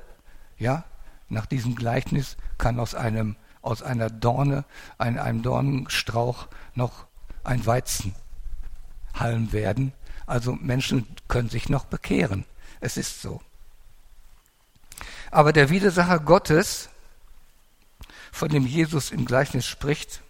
ja, 0.58 0.84
nach 1.30 1.46
diesem 1.46 1.76
Gleichnis 1.76 2.36
kann 2.58 2.78
aus 2.78 2.94
einem, 2.94 3.38
aus 3.62 3.84
einer 3.84 4.10
Dorne, 4.10 4.66
ein, 4.98 5.18
einem 5.18 5.44
Dornenstrauch 5.44 6.50
noch 6.76 7.08
ein 7.46 7.66
Weizenhalm 9.14 9.52
werden. 9.52 9.94
Also 10.26 10.54
Menschen 10.54 11.08
können 11.28 11.50
sich 11.50 11.70
noch 11.70 11.86
bekehren. 11.86 12.46
Es 12.80 12.98
ist 12.98 13.22
so. 13.22 13.42
Aber 15.30 15.54
der 15.54 15.70
Widersacher 15.70 16.20
Gottes, 16.20 16.90
von 18.32 18.50
dem 18.50 18.66
Jesus 18.66 19.12
im 19.12 19.26
Gleichnis 19.26 19.66
spricht, 19.66 20.22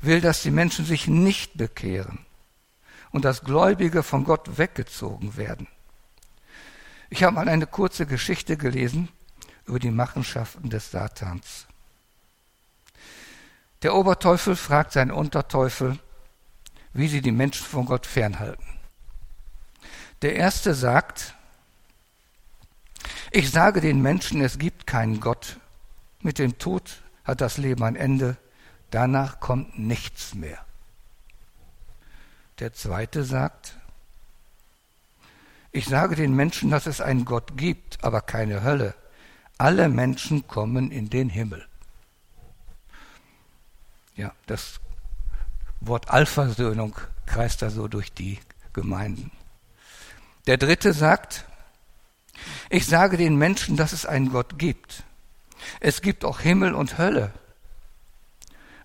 will, 0.00 0.20
dass 0.20 0.42
die 0.42 0.50
Menschen 0.50 0.84
sich 0.84 1.06
nicht 1.06 1.56
bekehren 1.56 2.24
und 3.10 3.24
dass 3.24 3.44
Gläubige 3.44 4.02
von 4.02 4.24
Gott 4.24 4.58
weggezogen 4.58 5.36
werden. 5.36 5.66
Ich 7.10 7.22
habe 7.22 7.34
mal 7.34 7.48
eine 7.48 7.66
kurze 7.66 8.06
Geschichte 8.06 8.56
gelesen 8.56 9.08
über 9.66 9.78
die 9.78 9.90
Machenschaften 9.90 10.70
des 10.70 10.90
Satans. 10.90 11.66
Der 13.82 13.94
Oberteufel 13.94 14.56
fragt 14.56 14.92
seinen 14.92 15.10
Unterteufel, 15.10 15.98
wie 16.92 17.08
sie 17.08 17.20
die 17.20 17.32
Menschen 17.32 17.66
von 17.66 17.86
Gott 17.86 18.06
fernhalten. 18.06 18.64
Der 20.22 20.36
erste 20.36 20.74
sagt, 20.74 21.34
ich 23.30 23.50
sage 23.50 23.80
den 23.80 24.02
Menschen, 24.02 24.42
es 24.42 24.58
gibt 24.58 24.86
keinen 24.86 25.20
Gott. 25.20 25.58
Mit 26.20 26.38
dem 26.38 26.58
Tod 26.58 27.02
hat 27.24 27.40
das 27.40 27.58
Leben 27.58 27.82
ein 27.84 27.96
Ende. 27.96 28.36
Danach 28.90 29.40
kommt 29.40 29.78
nichts 29.78 30.34
mehr. 30.34 30.58
Der 32.58 32.72
zweite 32.72 33.24
sagt, 33.24 33.76
ich 35.72 35.86
sage 35.86 36.16
den 36.16 36.34
Menschen, 36.34 36.70
dass 36.70 36.86
es 36.86 37.00
einen 37.00 37.24
Gott 37.24 37.56
gibt, 37.56 38.02
aber 38.02 38.20
keine 38.20 38.64
Hölle. 38.64 38.94
Alle 39.56 39.88
Menschen 39.88 40.46
kommen 40.48 40.90
in 40.90 41.08
den 41.08 41.30
Himmel. 41.30 41.64
Ja, 44.16 44.32
das 44.46 44.80
Wort 45.80 46.10
Allversöhnung 46.10 46.96
kreist 47.26 47.62
da 47.62 47.70
so 47.70 47.88
durch 47.88 48.12
die 48.12 48.38
Gemeinden. 48.72 49.30
Der 50.46 50.56
dritte 50.56 50.92
sagt, 50.92 51.44
ich 52.68 52.86
sage 52.86 53.16
den 53.16 53.36
Menschen, 53.36 53.76
dass 53.76 53.92
es 53.92 54.06
einen 54.06 54.30
Gott 54.30 54.58
gibt. 54.58 55.04
Es 55.80 56.02
gibt 56.02 56.24
auch 56.24 56.40
Himmel 56.40 56.74
und 56.74 56.98
Hölle. 56.98 57.32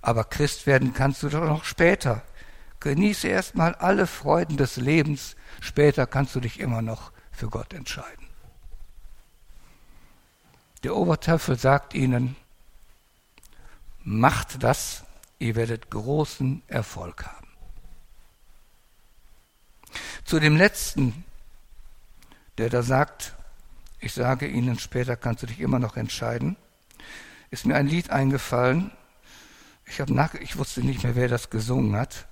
Aber 0.02 0.24
Christ 0.24 0.68
werden 0.68 0.94
kannst 0.94 1.24
du 1.24 1.30
doch 1.30 1.46
noch 1.46 1.64
später. 1.64 2.22
Genieße 2.80 3.28
erstmal 3.28 3.74
alle 3.76 4.06
Freuden 4.06 4.58
des 4.58 4.76
Lebens, 4.76 5.36
später 5.60 6.06
kannst 6.06 6.36
du 6.36 6.40
dich 6.40 6.60
immer 6.60 6.82
noch 6.82 7.12
für 7.32 7.48
Gott 7.48 7.74
entscheiden. 7.74 8.28
Der 10.84 10.96
Oberteufel 10.96 11.58
sagt 11.58 11.96
ihnen, 11.96 12.36
macht 14.04 14.62
das, 14.62 15.05
ihr 15.40 15.56
werdet 15.56 15.90
großen 15.90 16.62
Erfolg 16.68 17.26
haben. 17.26 17.48
Zu 20.24 20.40
dem 20.40 20.56
letzten, 20.56 21.24
der 22.58 22.70
da 22.70 22.82
sagt, 22.82 23.36
ich 24.00 24.14
sage 24.14 24.48
Ihnen, 24.48 24.80
später 24.80 25.16
kannst 25.16 25.44
du 25.44 25.48
dich 25.48 25.60
immer 25.60 25.80
noch 25.80 25.98
entscheiden, 25.98 26.58
ist 27.52 27.66
mir 27.66 27.76
ein 27.76 27.88
Lied 27.88 28.10
eingefallen, 28.10 28.92
ich, 29.86 30.00
nach, 30.08 30.34
ich 30.34 30.58
wusste 30.58 30.82
nicht 30.82 31.04
mehr, 31.04 31.16
wer 31.16 31.28
das 31.28 31.50
gesungen 31.50 31.96
hat. 31.96 32.28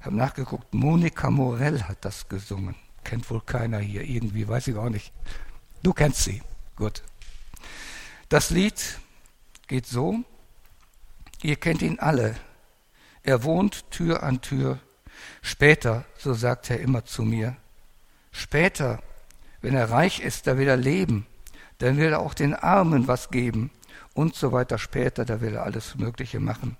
Ich 0.00 0.06
habe 0.06 0.16
nachgeguckt, 0.16 0.72
Monika 0.72 1.30
Morell 1.30 1.82
hat 1.82 2.04
das 2.04 2.28
gesungen. 2.28 2.74
Kennt 3.04 3.28
wohl 3.30 3.42
keiner 3.42 3.78
hier, 3.78 4.02
irgendwie, 4.02 4.48
weiß 4.48 4.68
ich 4.68 4.76
auch 4.76 4.88
nicht. 4.88 5.12
Du 5.82 5.92
kennst 5.92 6.24
sie. 6.24 6.42
Gut. 6.74 7.02
Das 8.28 8.50
Lied 8.50 8.98
geht 9.68 9.86
so, 9.86 10.24
ihr 11.42 11.56
kennt 11.56 11.82
ihn 11.82 11.98
alle. 11.98 12.36
Er 13.22 13.42
wohnt 13.42 13.90
Tür 13.90 14.22
an 14.22 14.40
Tür. 14.40 14.78
Später, 15.42 16.04
so 16.18 16.34
sagt 16.34 16.70
er 16.70 16.80
immer 16.80 17.04
zu 17.04 17.22
mir, 17.22 17.56
später, 18.32 19.02
wenn 19.60 19.74
er 19.74 19.90
reich 19.90 20.20
ist, 20.20 20.46
da 20.46 20.58
will 20.58 20.68
er 20.68 20.76
leben, 20.76 21.26
dann 21.78 21.96
will 21.96 22.12
er 22.12 22.20
auch 22.20 22.34
den 22.34 22.54
Armen 22.54 23.08
was 23.08 23.30
geben 23.30 23.70
und 24.14 24.34
so 24.34 24.52
weiter. 24.52 24.78
Später, 24.78 25.24
da 25.24 25.40
will 25.40 25.54
er 25.54 25.64
alles 25.64 25.94
Mögliche 25.96 26.40
machen. 26.40 26.76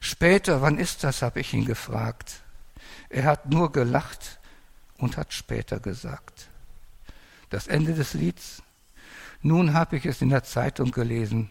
Später, 0.00 0.62
wann 0.62 0.78
ist 0.78 1.04
das, 1.04 1.22
habe 1.22 1.40
ich 1.40 1.52
ihn 1.52 1.64
gefragt. 1.64 2.42
Er 3.08 3.24
hat 3.24 3.50
nur 3.50 3.72
gelacht 3.72 4.38
und 4.98 5.16
hat 5.16 5.32
später 5.32 5.80
gesagt. 5.80 6.48
Das 7.50 7.66
Ende 7.66 7.94
des 7.94 8.14
Lieds. 8.14 8.62
Nun 9.40 9.72
habe 9.72 9.96
ich 9.96 10.06
es 10.06 10.20
in 10.20 10.28
der 10.28 10.44
Zeitung 10.44 10.90
gelesen. 10.90 11.50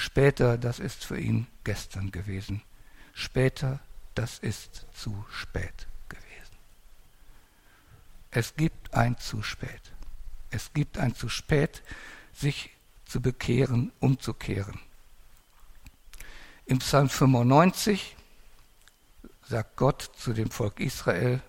Später, 0.00 0.58
das 0.58 0.78
ist 0.78 1.04
für 1.04 1.18
ihn 1.18 1.48
gestern 1.64 2.12
gewesen. 2.12 2.62
Später, 3.14 3.80
das 4.14 4.38
ist 4.38 4.86
zu 4.94 5.24
spät 5.28 5.88
gewesen. 6.08 6.56
Es 8.30 8.54
gibt 8.54 8.94
ein 8.94 9.18
zu 9.18 9.42
spät. 9.42 9.82
Es 10.50 10.72
gibt 10.72 10.98
ein 10.98 11.16
zu 11.16 11.28
spät, 11.28 11.82
sich 12.32 12.70
zu 13.06 13.20
bekehren, 13.20 13.90
umzukehren. 13.98 14.78
Im 16.66 16.78
Psalm 16.78 17.08
95 17.08 18.16
sagt 19.48 19.76
Gott 19.76 20.12
zu 20.16 20.32
dem 20.32 20.52
Volk 20.52 20.78
Israel, 20.78 21.42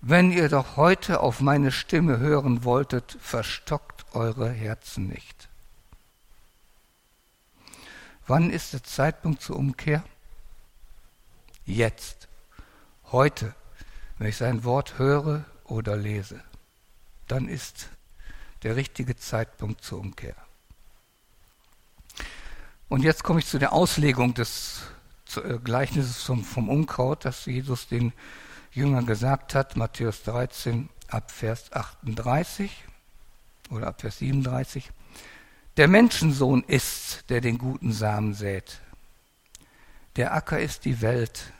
wenn 0.00 0.32
ihr 0.32 0.48
doch 0.48 0.78
heute 0.78 1.20
auf 1.20 1.42
meine 1.42 1.72
Stimme 1.72 2.20
hören 2.20 2.64
wolltet, 2.64 3.18
verstockt 3.20 4.06
eure 4.14 4.48
Herzen 4.48 5.08
nicht. 5.08 5.47
Wann 8.28 8.50
ist 8.50 8.74
der 8.74 8.84
Zeitpunkt 8.84 9.40
zur 9.40 9.56
Umkehr? 9.56 10.04
Jetzt, 11.64 12.28
heute, 13.10 13.54
wenn 14.18 14.28
ich 14.28 14.36
sein 14.36 14.64
Wort 14.64 14.98
höre 14.98 15.46
oder 15.64 15.96
lese. 15.96 16.42
Dann 17.26 17.48
ist 17.48 17.88
der 18.62 18.76
richtige 18.76 19.16
Zeitpunkt 19.16 19.82
zur 19.82 20.00
Umkehr. 20.00 20.36
Und 22.90 23.02
jetzt 23.02 23.24
komme 23.24 23.40
ich 23.40 23.46
zu 23.46 23.58
der 23.58 23.72
Auslegung 23.72 24.34
des 24.34 24.82
äh, 25.36 25.58
Gleichnisses 25.64 26.22
vom, 26.22 26.44
vom 26.44 26.68
Unkraut, 26.68 27.24
das 27.24 27.46
Jesus 27.46 27.88
den 27.88 28.12
Jüngern 28.72 29.06
gesagt 29.06 29.54
hat, 29.54 29.76
Matthäus 29.76 30.22
13 30.24 30.90
ab 31.08 31.30
Vers 31.30 31.72
38 31.72 32.84
oder 33.70 33.86
ab 33.86 34.02
Vers 34.02 34.18
37. 34.18 34.90
Der 35.78 35.86
Menschensohn 35.86 36.64
ist, 36.66 37.30
der 37.30 37.40
den 37.40 37.56
guten 37.56 37.92
Samen 37.92 38.34
sät. 38.34 38.80
Der 40.16 40.34
Acker 40.34 40.58
ist 40.58 40.84
die 40.84 41.00
Welt. 41.02 41.52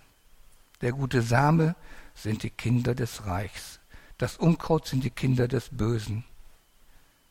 Der 0.81 0.91
gute 0.91 1.23
Same 1.23 1.77
sind 2.17 2.43
die 2.43 2.51
Kinder 2.51 2.97
des 2.97 3.27
Reichs. 3.27 3.79
Das 4.19 4.37
Unkraut 4.37 4.89
sind 4.89 5.05
die 5.05 5.11
Kinder 5.11 5.47
des 5.47 5.69
Bösen. 5.71 6.25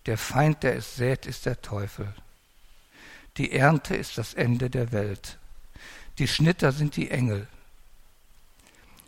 Der 0.05 0.17
Feind, 0.17 0.63
der 0.63 0.77
es 0.77 0.95
sät, 0.95 1.25
ist 1.25 1.45
der 1.45 1.61
Teufel. 1.61 2.07
Die 3.35 3.51
Ernte 3.51 3.93
ist 3.97 4.17
das 4.17 4.33
Ende 4.33 4.69
der 4.69 4.93
Welt. 4.93 5.39
Die 6.19 6.27
Schnitter 6.29 6.71
sind 6.71 6.95
die 6.95 7.11
Engel. 7.11 7.49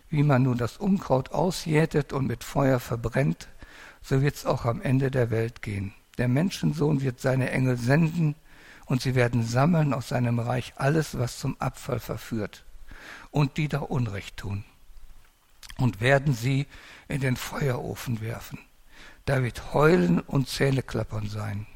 Wie 0.09 0.23
man 0.23 0.43
nun 0.43 0.57
das 0.57 0.75
Unkraut 0.75 1.29
ausjätet 1.29 2.11
und 2.11 2.27
mit 2.27 2.43
Feuer 2.43 2.81
verbrennt, 2.81 3.47
so 4.01 4.21
wird's 4.21 4.45
auch 4.45 4.65
am 4.65 4.81
Ende 4.81 5.11
der 5.11 5.29
Welt 5.29 5.61
gehen. 5.61 5.93
Der 6.19 6.27
Menschensohn 6.27 6.99
wird 6.99 7.21
seine 7.21 7.49
Engel 7.49 7.77
senden, 7.77 8.35
und 8.87 9.01
sie 9.01 9.15
werden 9.15 9.45
sammeln 9.45 9.93
aus 9.93 10.09
seinem 10.09 10.39
Reich 10.39 10.73
alles, 10.75 11.17
was 11.17 11.39
zum 11.39 11.55
Abfall 11.61 12.01
verführt, 12.01 12.65
und 13.31 13.55
die 13.55 13.69
da 13.69 13.79
Unrecht 13.79 14.35
tun, 14.35 14.65
und 15.77 16.01
werden 16.01 16.33
sie 16.33 16.67
in 17.07 17.21
den 17.21 17.37
Feuerofen 17.37 18.19
werfen. 18.19 18.59
Da 19.23 19.43
wird 19.43 19.73
Heulen 19.73 20.19
und 20.19 20.49
Zähneklappern 20.49 21.29
sein. 21.29 21.67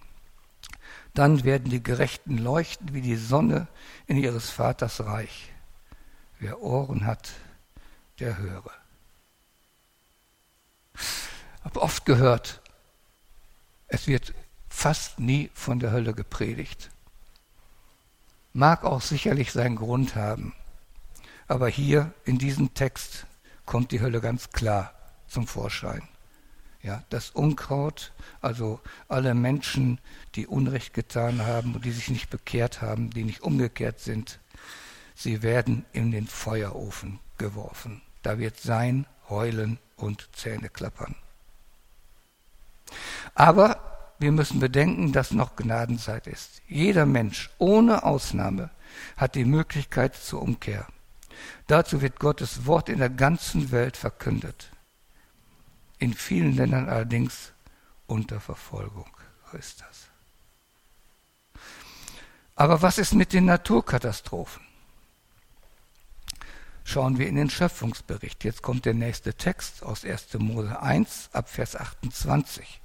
Dann 1.14 1.46
werden 1.46 1.70
die 1.70 1.82
Gerechten 1.82 2.38
leuchten 2.38 2.94
wie 2.94 3.02
die 3.02 3.16
Sonne 3.16 3.68
in 4.08 4.18
ihres 4.18 4.50
Vaters 4.50 5.06
Reich. 5.06 5.54
Wer 6.40 6.60
Ohren 6.62 7.06
hat, 7.06 7.32
der 8.20 8.38
höre. 8.38 8.72
Ich 10.96 11.64
habe 11.64 11.82
oft 11.82 12.06
gehört, 12.06 12.62
es 13.88 14.08
wird 14.08 14.34
fast 14.74 15.20
nie 15.20 15.50
von 15.54 15.80
der 15.80 15.92
Hölle 15.92 16.14
gepredigt. 16.14 16.90
Mag 18.54 18.84
auch 18.84 19.02
sicherlich 19.02 19.54
seinen 19.54 19.78
Grund 19.78 20.16
haben, 20.16 20.54
aber 21.48 21.70
hier 21.70 22.12
in 22.26 22.38
diesem 22.38 22.74
Text 22.74 23.26
kommt 23.66 23.92
die 23.92 24.02
Hölle 24.02 24.20
ganz 24.20 24.50
klar 24.50 24.94
zum 25.28 25.48
Vorschein. 25.48 26.02
Ja, 26.82 27.04
das 27.10 27.30
Unkraut, 27.30 28.12
also 28.42 28.82
alle 29.08 29.36
Menschen, 29.36 30.00
die 30.36 30.48
Unrecht 30.48 30.94
getan 30.94 31.46
haben 31.46 31.76
und 31.76 31.86
die 31.86 31.92
sich 31.92 32.10
nicht 32.10 32.30
bekehrt 32.30 32.82
haben, 32.82 33.10
die 33.12 33.24
nicht 33.24 33.42
umgekehrt 33.42 34.02
sind, 34.02 34.40
sie 35.16 35.44
werden 35.44 35.86
in 35.94 36.12
den 36.12 36.28
Feuerofen 36.28 37.20
geworfen. 37.38 38.02
Da 38.22 38.38
wird 38.38 38.60
sein 38.60 39.06
Heulen 39.30 39.80
und 39.96 40.28
Zähneklappern. 40.34 41.16
Aber 43.34 43.93
wir 44.20 44.32
müssen 44.32 44.60
bedenken, 44.60 45.12
dass 45.12 45.32
noch 45.32 45.56
Gnadenzeit 45.56 46.28
ist. 46.28 46.62
Jeder 46.68 47.06
Mensch 47.06 47.50
ohne 47.58 48.04
Ausnahme 48.04 48.70
hat 49.18 49.36
die 49.36 49.46
Möglichkeit 49.46 50.16
zur 50.16 50.42
Umkehr. 50.42 50.88
Dazu 51.68 52.02
wird 52.02 52.20
Gottes 52.20 52.66
Wort 52.66 52.90
in 52.90 53.00
der 53.00 53.10
ganzen 53.10 53.72
Welt 53.72 53.98
verkündet 53.98 54.74
in 56.04 56.14
vielen 56.14 56.58
Ländern 56.58 56.90
allerdings 56.90 57.54
unter 58.08 58.42
Verfolgung. 58.42 59.10
So 59.50 59.58
ist 59.58 59.82
das. 59.82 60.08
Aber 62.56 62.82
was 62.82 62.98
ist 62.98 63.14
mit 63.14 63.32
den 63.32 63.46
Naturkatastrophen? 63.46 64.62
Schauen 66.84 67.18
wir 67.18 67.28
in 67.28 67.36
den 67.36 67.50
Schöpfungsbericht. 67.50 68.44
Jetzt 68.44 68.62
kommt 68.62 68.84
der 68.84 68.94
nächste 68.94 69.34
Text 69.34 69.82
aus 69.84 70.04
1. 70.04 70.34
Mose 70.40 70.82
1 70.82 71.30
ab 71.32 71.50
Vers 71.50 71.78
28. 71.78 72.82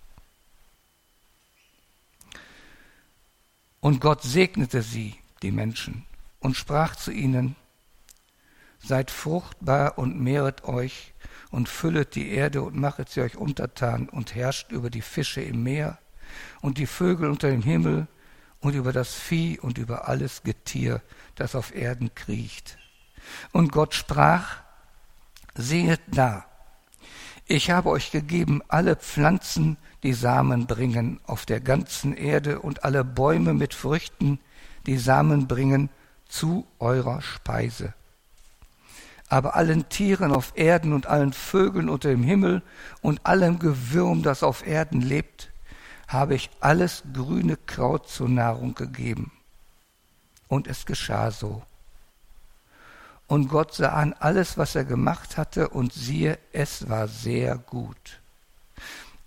Und 3.80 4.00
Gott 4.00 4.22
segnete 4.22 4.82
sie, 4.82 5.16
die 5.42 5.52
Menschen, 5.52 6.04
und 6.40 6.56
sprach 6.56 6.96
zu 6.96 7.10
ihnen, 7.10 7.56
Seid 8.80 9.10
fruchtbar 9.10 9.98
und 9.98 10.20
mehret 10.20 10.64
euch 10.64 11.12
und 11.50 11.68
füllet 11.68 12.14
die 12.14 12.30
Erde 12.30 12.62
und 12.62 12.76
machet 12.76 13.08
sie 13.08 13.22
euch 13.22 13.36
untertan 13.36 14.08
und 14.08 14.36
herrscht 14.36 14.70
über 14.70 14.88
die 14.88 15.02
Fische 15.02 15.40
im 15.40 15.64
Meer 15.64 15.98
und 16.60 16.78
die 16.78 16.86
Vögel 16.86 17.28
unter 17.28 17.50
dem 17.50 17.62
Himmel 17.62 18.06
und 18.60 18.74
über 18.74 18.92
das 18.92 19.14
Vieh 19.14 19.58
und 19.58 19.78
über 19.78 20.08
alles 20.08 20.42
Getier, 20.42 21.02
das 21.34 21.54
auf 21.54 21.74
Erden 21.74 22.14
kriecht. 22.14 22.78
Und 23.52 23.72
Gott 23.72 23.94
sprach, 23.94 24.58
sehet 25.54 26.00
da, 26.06 26.44
ich 27.46 27.70
habe 27.70 27.88
euch 27.90 28.10
gegeben 28.10 28.62
alle 28.68 28.96
Pflanzen, 28.96 29.76
die 30.02 30.12
Samen 30.12 30.66
bringen 30.66 31.20
auf 31.26 31.46
der 31.46 31.60
ganzen 31.60 32.16
Erde 32.16 32.60
und 32.60 32.84
alle 32.84 33.04
Bäume 33.04 33.54
mit 33.54 33.74
Früchten, 33.74 34.38
die 34.86 34.98
Samen 34.98 35.46
bringen, 35.46 35.90
zu 36.28 36.66
eurer 36.78 37.22
Speise 37.22 37.94
aber 39.28 39.56
allen 39.56 39.88
Tieren 39.88 40.32
auf 40.32 40.52
Erden 40.54 40.92
und 40.92 41.06
allen 41.06 41.32
Vögeln 41.32 41.88
unter 41.88 42.08
dem 42.08 42.22
Himmel 42.22 42.62
und 43.02 43.24
allem 43.26 43.58
Gewürm, 43.58 44.22
das 44.22 44.42
auf 44.42 44.66
Erden 44.66 45.02
lebt, 45.02 45.50
habe 46.06 46.34
ich 46.34 46.50
alles 46.60 47.02
grüne 47.12 47.56
Kraut 47.56 48.08
zur 48.08 48.28
Nahrung 48.28 48.74
gegeben. 48.74 49.30
Und 50.48 50.66
es 50.66 50.86
geschah 50.86 51.30
so. 51.30 51.62
Und 53.26 53.48
Gott 53.48 53.74
sah 53.74 53.90
an 53.90 54.14
alles, 54.14 54.56
was 54.56 54.74
er 54.74 54.86
gemacht 54.86 55.36
hatte, 55.36 55.68
und 55.68 55.92
siehe, 55.92 56.38
es 56.52 56.88
war 56.88 57.08
sehr 57.08 57.58
gut. 57.58 58.20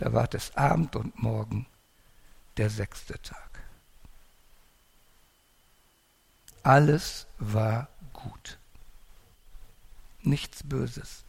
Da 0.02 0.14
ward 0.14 0.34
es 0.34 0.58
Abend 0.58 0.96
und 0.96 1.22
Morgen, 1.22 1.68
der 2.58 2.72
sechste 2.72 3.22
Tag. 3.22 3.60
Alles 6.64 7.28
war 7.38 7.88
gut 8.12 8.58
nichts 10.24 10.64
Böses. 10.64 11.24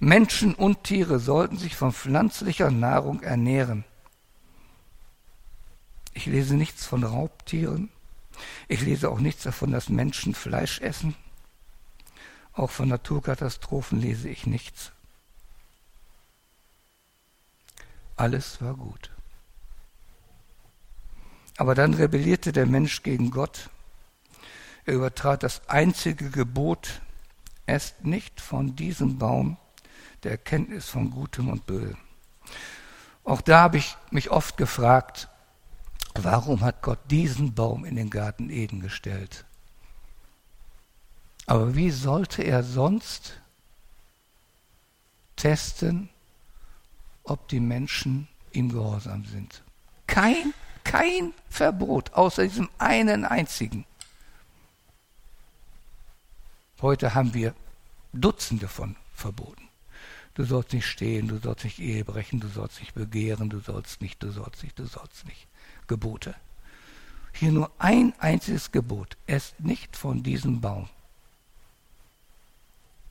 Menschen 0.00 0.56
und 0.56 0.82
Tiere 0.82 1.20
sollten 1.20 1.58
sich 1.58 1.76
von 1.76 1.92
pflanzlicher 1.92 2.72
Nahrung 2.72 3.22
ernähren. 3.22 3.84
Ich 6.12 6.26
lese 6.26 6.56
nichts 6.56 6.84
von 6.84 7.04
Raubtieren. 7.04 7.88
Ich 8.66 8.80
lese 8.80 9.10
auch 9.10 9.20
nichts 9.20 9.44
davon, 9.44 9.70
dass 9.70 9.88
Menschen 9.88 10.34
Fleisch 10.34 10.80
essen. 10.80 11.14
Auch 12.52 12.72
von 12.72 12.88
Naturkatastrophen 12.88 14.00
lese 14.00 14.28
ich 14.28 14.44
nichts. 14.44 14.90
Alles 18.22 18.62
war 18.62 18.74
gut. 18.74 19.10
Aber 21.56 21.74
dann 21.74 21.92
rebellierte 21.92 22.52
der 22.52 22.66
Mensch 22.66 23.02
gegen 23.02 23.32
Gott. 23.32 23.68
Er 24.84 24.94
übertrat 24.94 25.42
das 25.42 25.68
einzige 25.68 26.30
Gebot, 26.30 27.00
esst 27.66 28.04
nicht 28.04 28.40
von 28.40 28.76
diesem 28.76 29.18
Baum 29.18 29.56
der 30.22 30.30
Erkenntnis 30.30 30.88
von 30.88 31.10
Gutem 31.10 31.48
und 31.48 31.66
Bösem. 31.66 31.96
Auch 33.24 33.40
da 33.40 33.58
habe 33.58 33.78
ich 33.78 33.96
mich 34.12 34.30
oft 34.30 34.56
gefragt, 34.56 35.28
warum 36.14 36.60
hat 36.60 36.80
Gott 36.80 37.00
diesen 37.10 37.54
Baum 37.54 37.84
in 37.84 37.96
den 37.96 38.08
Garten 38.08 38.50
Eden 38.50 38.78
gestellt? 38.78 39.44
Aber 41.46 41.74
wie 41.74 41.90
sollte 41.90 42.44
er 42.44 42.62
sonst 42.62 43.40
testen, 45.34 46.08
ob 47.24 47.48
die 47.48 47.60
Menschen 47.60 48.28
ihm 48.52 48.70
gehorsam 48.70 49.24
sind? 49.24 49.62
Kein, 50.06 50.54
kein 50.84 51.32
Verbot, 51.48 52.12
außer 52.12 52.44
diesem 52.44 52.68
einen 52.78 53.24
einzigen. 53.24 53.84
Heute 56.80 57.14
haben 57.14 57.32
wir 57.34 57.54
Dutzende 58.12 58.68
von 58.68 58.96
Verboten. 59.14 59.68
Du 60.34 60.44
sollst 60.44 60.72
nicht 60.72 60.86
stehen, 60.86 61.28
du 61.28 61.38
sollst 61.38 61.64
nicht 61.64 61.78
Ehe 61.78 62.04
brechen, 62.04 62.40
du 62.40 62.48
sollst 62.48 62.80
nicht 62.80 62.94
begehren, 62.94 63.50
du 63.50 63.60
sollst 63.60 64.00
nicht, 64.00 64.22
du 64.22 64.30
sollst 64.30 64.62
nicht, 64.62 64.78
du 64.78 64.86
sollst 64.86 65.26
nicht. 65.26 65.46
Gebote. 65.86 66.34
Hier 67.34 67.52
nur 67.52 67.70
ein 67.78 68.14
einziges 68.18 68.72
Gebot. 68.72 69.16
Esst 69.26 69.60
nicht 69.60 69.96
von 69.96 70.22
diesem 70.22 70.60
Baum. 70.60 70.88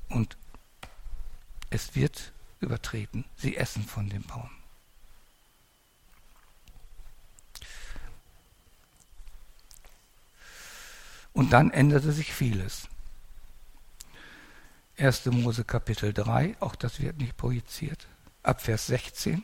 Und 0.09 0.35
es 1.69 1.95
wird 1.95 2.33
übertreten. 2.61 3.25
Sie 3.35 3.57
essen 3.57 3.83
von 3.83 4.09
dem 4.09 4.23
Baum. 4.23 4.49
Und 11.33 11.53
dann 11.53 11.71
änderte 11.71 12.11
sich 12.11 12.33
vieles. 12.33 12.87
1. 14.97 15.25
Mose 15.27 15.63
Kapitel 15.63 16.13
3, 16.13 16.57
auch 16.59 16.75
das 16.75 16.99
wird 16.99 17.17
nicht 17.17 17.37
projiziert, 17.37 18.07
ab 18.43 18.61
Vers 18.61 18.87
16. 18.87 19.43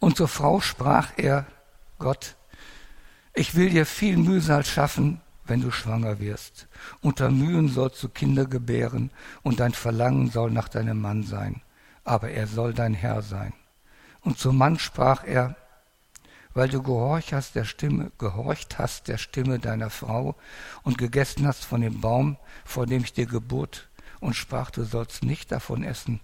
Und 0.00 0.16
zur 0.16 0.28
Frau 0.28 0.60
sprach 0.60 1.12
er, 1.16 1.46
Gott, 1.98 2.34
ich 3.34 3.54
will 3.54 3.70
dir 3.70 3.86
viel 3.86 4.16
Mühsal 4.16 4.64
schaffen, 4.64 5.20
wenn 5.46 5.60
du 5.60 5.70
schwanger 5.70 6.20
wirst. 6.20 6.66
Unter 7.00 7.30
Mühen 7.30 7.68
sollst 7.68 8.02
du 8.02 8.08
Kinder 8.08 8.46
gebären, 8.46 9.10
und 9.42 9.60
dein 9.60 9.72
Verlangen 9.72 10.30
soll 10.30 10.50
nach 10.50 10.68
deinem 10.68 11.00
Mann 11.00 11.24
sein, 11.24 11.62
aber 12.04 12.30
er 12.30 12.46
soll 12.46 12.74
dein 12.74 12.94
Herr 12.94 13.22
sein. 13.22 13.52
Und 14.20 14.38
zum 14.38 14.56
Mann 14.56 14.78
sprach 14.78 15.24
er, 15.24 15.56
weil 16.54 16.68
du 16.68 16.82
gehorcht 16.82 17.32
hast 17.32 17.54
der 17.54 17.64
Stimme, 17.64 18.12
gehorcht 18.18 18.78
hast 18.78 19.08
der 19.08 19.18
Stimme 19.18 19.58
deiner 19.58 19.90
Frau 19.90 20.36
und 20.82 20.98
gegessen 20.98 21.46
hast 21.46 21.64
von 21.64 21.80
dem 21.80 22.00
Baum, 22.00 22.36
vor 22.64 22.86
dem 22.86 23.02
ich 23.02 23.12
dir 23.12 23.26
gebot, 23.26 23.88
und 24.20 24.34
sprach, 24.36 24.70
du 24.70 24.84
sollst 24.84 25.24
nicht 25.24 25.50
davon 25.50 25.82
essen. 25.82 26.20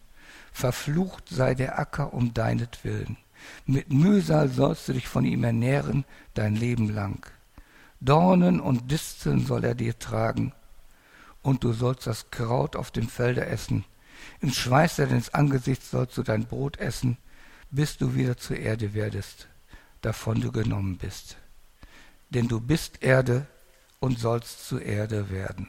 Verflucht 0.53 1.29
sei 1.29 1.55
der 1.55 1.79
Acker 1.79 2.13
um 2.13 2.35
deinetwillen. 2.35 3.17
Mit 3.67 3.93
Mühsal 3.93 4.49
sollst 4.49 4.89
du 4.89 4.93
dich 4.93 5.09
von 5.09 5.25
ihm 5.25 5.45
ernähren 5.45 6.05
dein 6.35 6.55
Leben 6.57 6.93
lang. 6.93 7.27
Dornen 8.01 8.61
und 8.61 8.91
Disteln 8.91 9.45
soll 9.45 9.65
er 9.65 9.75
dir 9.75 9.99
tragen, 9.99 10.53
und 11.43 11.65
du 11.65 11.73
sollst 11.73 12.07
das 12.07 12.31
Kraut 12.31 12.77
auf 12.77 12.91
dem 12.91 13.09
Felde 13.09 13.47
essen. 13.47 13.85
Im 14.41 14.51
Schweiß 14.51 14.97
deines 14.97 15.35
Angesichts 15.35 15.91
sollst 15.91 16.17
du 16.17 16.23
dein 16.23 16.47
Brot 16.47 16.79
essen, 16.79 17.17
bis 17.71 17.97
du 17.97 18.15
wieder 18.15 18.37
zur 18.37 18.57
Erde 18.57 18.95
werdest, 18.95 19.49
davon 20.03 20.41
du 20.41 20.53
genommen 20.53 20.99
bist. 20.99 21.37
Denn 22.31 22.49
du 22.49 22.61
bist 22.61 23.03
Erde 23.03 23.47
und 24.01 24.19
sollst 24.19 24.67
zur 24.67 24.83
Erde 24.83 25.31
werden. 25.31 25.69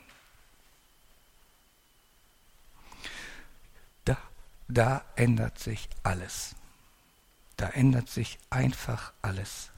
da 4.69 5.03
ändert 5.15 5.59
sich 5.59 5.89
alles. 6.03 6.55
Da 7.57 7.69
ändert 7.69 8.07
sich 8.07 8.37
einfach 8.49 9.11
alles. 9.21 9.71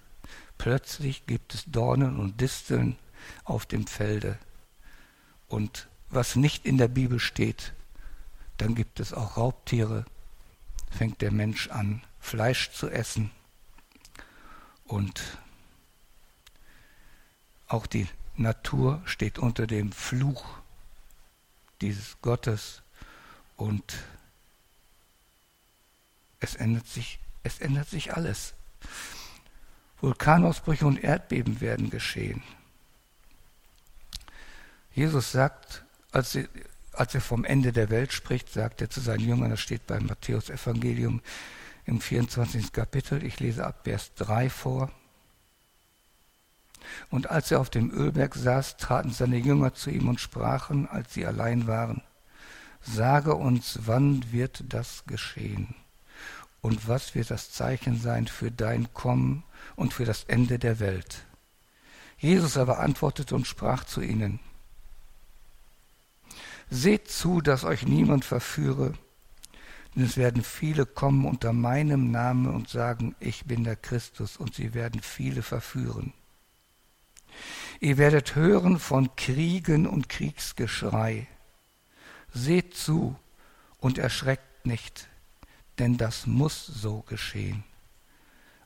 Plötzlich 0.62 1.26
gibt 1.26 1.56
es 1.56 1.64
Dornen 1.66 2.20
und 2.20 2.40
Disteln 2.40 2.96
auf 3.46 3.66
dem 3.66 3.88
Felde. 3.88 4.38
Und 5.48 5.88
was 6.12 6.36
nicht 6.36 6.68
in 6.68 6.78
der 6.78 6.88
Bibel 6.88 7.20
steht, 7.20 7.74
dann 8.58 8.76
gibt 8.76 9.00
es 9.00 9.12
auch 9.12 9.38
Raubtiere, 9.38 10.06
fängt 10.92 11.20
der 11.24 11.32
Mensch 11.32 11.72
an, 11.72 12.04
Fleisch 12.20 12.70
zu 12.74 12.92
essen. 12.92 13.32
Und 14.86 15.40
auch 17.68 17.88
die 17.88 18.08
Natur 18.36 19.02
steht 19.06 19.40
unter 19.40 19.66
dem 19.66 19.92
Fluch 19.92 20.46
dieses 21.82 22.22
Gottes 22.22 22.84
und 23.58 23.96
es 26.40 26.54
ändert 26.54 26.86
sich, 26.86 27.18
es 27.42 27.58
ändert 27.58 27.90
sich 27.90 28.14
alles. 28.14 28.54
Vulkanausbrüche 30.02 30.86
und 30.86 31.04
Erdbeben 31.04 31.62
werden 31.62 31.90
geschehen. 31.90 32.42
Jesus 34.94 35.32
sagt, 35.32 35.86
als, 36.12 36.34
sie, 36.34 36.48
als 36.92 37.16
er 37.16 37.22
vom 37.22 37.46
Ende 37.46 37.72
der 37.72 37.90
Welt 37.90 38.12
spricht, 38.12 38.52
sagt 38.52 38.82
er 38.82 38.90
zu 38.90 39.00
seinen 39.00 39.28
Jüngern, 39.28 39.52
das 39.52 39.62
steht 39.62 39.88
beim 39.88 40.06
Matthäus 40.08 40.50
Evangelium 40.50 41.22
im 41.86 42.02
24. 42.02 42.74
Kapitel, 42.74 43.24
ich 43.24 43.40
lese 43.40 43.66
ab 43.66 43.82
Vers 43.84 44.14
3 44.16 44.50
vor. 44.50 44.92
Und 47.10 47.30
als 47.30 47.52
er 47.52 47.60
auf 47.60 47.70
dem 47.70 47.92
Ölberg 47.92 48.36
saß, 48.36 48.78
traten 48.78 49.12
seine 49.12 49.38
Jünger 49.38 49.74
zu 49.74 49.92
ihm 49.92 50.10
und 50.10 50.20
sprachen, 50.20 50.88
als 50.88 51.14
sie 51.14 51.26
allein 51.26 51.68
waren, 51.68 52.02
Sage 52.84 53.36
uns, 53.36 53.80
wann 53.86 54.32
wird 54.32 54.64
das 54.74 55.06
geschehen? 55.06 55.76
Und 56.62 56.88
was 56.88 57.16
wird 57.16 57.32
das 57.32 57.52
Zeichen 57.52 58.00
sein 58.00 58.28
für 58.28 58.52
dein 58.52 58.94
Kommen 58.94 59.44
und 59.76 59.94
für 59.94 60.06
das 60.06 60.26
Ende 60.26 60.60
der 60.60 60.80
Welt? 60.80 61.26
Jesus 62.18 62.56
aber 62.56 62.80
antwortete 62.80 63.34
und 63.34 63.48
sprach 63.48 63.84
zu 63.84 64.02
ihnen, 64.02 64.40
Seht 66.70 67.10
zu, 67.10 67.42
dass 67.42 67.64
euch 67.66 67.86
niemand 67.86 68.24
verführe, 68.24 68.94
denn 69.94 70.06
es 70.06 70.16
werden 70.16 70.44
viele 70.44 70.86
kommen 70.86 71.26
unter 71.26 71.52
meinem 71.52 72.12
Namen 72.12 72.48
und 72.48 72.70
sagen, 72.70 73.16
ich 73.20 73.46
bin 73.46 73.66
der 73.66 73.76
Christus, 73.76 74.38
und 74.38 74.56
sie 74.56 74.74
werden 74.74 75.02
viele 75.02 75.42
verführen. 75.42 76.14
Ihr 77.82 77.98
werdet 77.98 78.36
hören 78.36 78.80
von 78.80 79.16
Kriegen 79.16 79.88
und 79.88 80.08
Kriegsgeschrei. 80.08 81.28
Seht 82.34 82.76
zu 82.76 83.18
und 83.80 83.98
erschreckt 83.98 84.66
nicht 84.66 85.10
denn 85.82 85.98
das 85.98 86.28
muss 86.28 86.68
so 86.68 87.02
geschehen. 87.08 87.64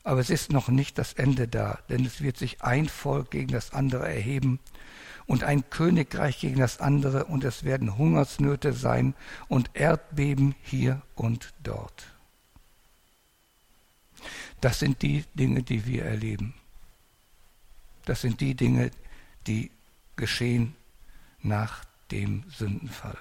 Aber 0.04 0.20
es 0.20 0.28
ist 0.28 0.52
noch 0.52 0.68
nicht 0.68 0.98
das 0.98 1.14
Ende 1.14 1.48
da, 1.48 1.78
denn 1.88 2.04
es 2.04 2.20
wird 2.20 2.36
sich 2.36 2.62
ein 2.62 2.90
Volk 2.90 3.30
gegen 3.30 3.52
das 3.52 3.72
andere 3.72 4.06
erheben 4.06 4.60
und 5.24 5.42
ein 5.42 5.68
Königreich 5.70 6.38
gegen 6.38 6.60
das 6.60 6.78
andere, 6.78 7.24
und 7.24 7.42
es 7.42 7.64
werden 7.64 7.96
Hungersnöte 7.96 8.74
sein 8.74 9.14
und 9.48 9.70
Erdbeben 9.72 10.54
hier 10.62 11.00
und 11.14 11.54
dort. 11.62 12.04
Das 14.60 14.78
sind 14.78 15.00
die 15.00 15.24
Dinge, 15.34 15.62
die 15.62 15.86
wir 15.86 16.04
erleben. 16.04 16.52
Das 18.04 18.20
sind 18.20 18.42
die 18.42 18.54
Dinge, 18.54 18.90
die 19.46 19.70
geschehen 20.16 20.76
nach 21.42 21.82
dem 22.10 22.44
Sündenfall. 22.50 23.18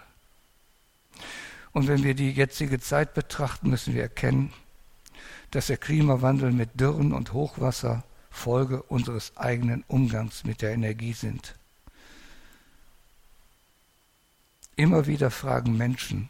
Und 1.75 1.89
wenn 1.89 2.03
wir 2.03 2.13
die 2.13 2.31
jetzige 2.31 2.79
Zeit 2.79 3.13
betrachten, 3.13 3.69
müssen 3.69 3.95
wir 3.95 4.03
erkennen, 4.03 4.53
dass 5.51 5.67
der 5.67 5.75
Klimawandel 5.75 6.53
mit 6.53 6.79
Dürren 6.79 7.11
und 7.11 7.33
Hochwasser 7.33 8.05
Folge 8.29 8.81
unseres 8.83 9.35
eigenen 9.35 9.83
Umgangs 9.89 10.45
mit 10.45 10.61
der 10.61 10.71
Energie 10.71 11.11
sind. 11.11 11.53
Immer 14.77 15.05
wieder 15.05 15.29
fragen 15.29 15.75
Menschen, 15.75 16.29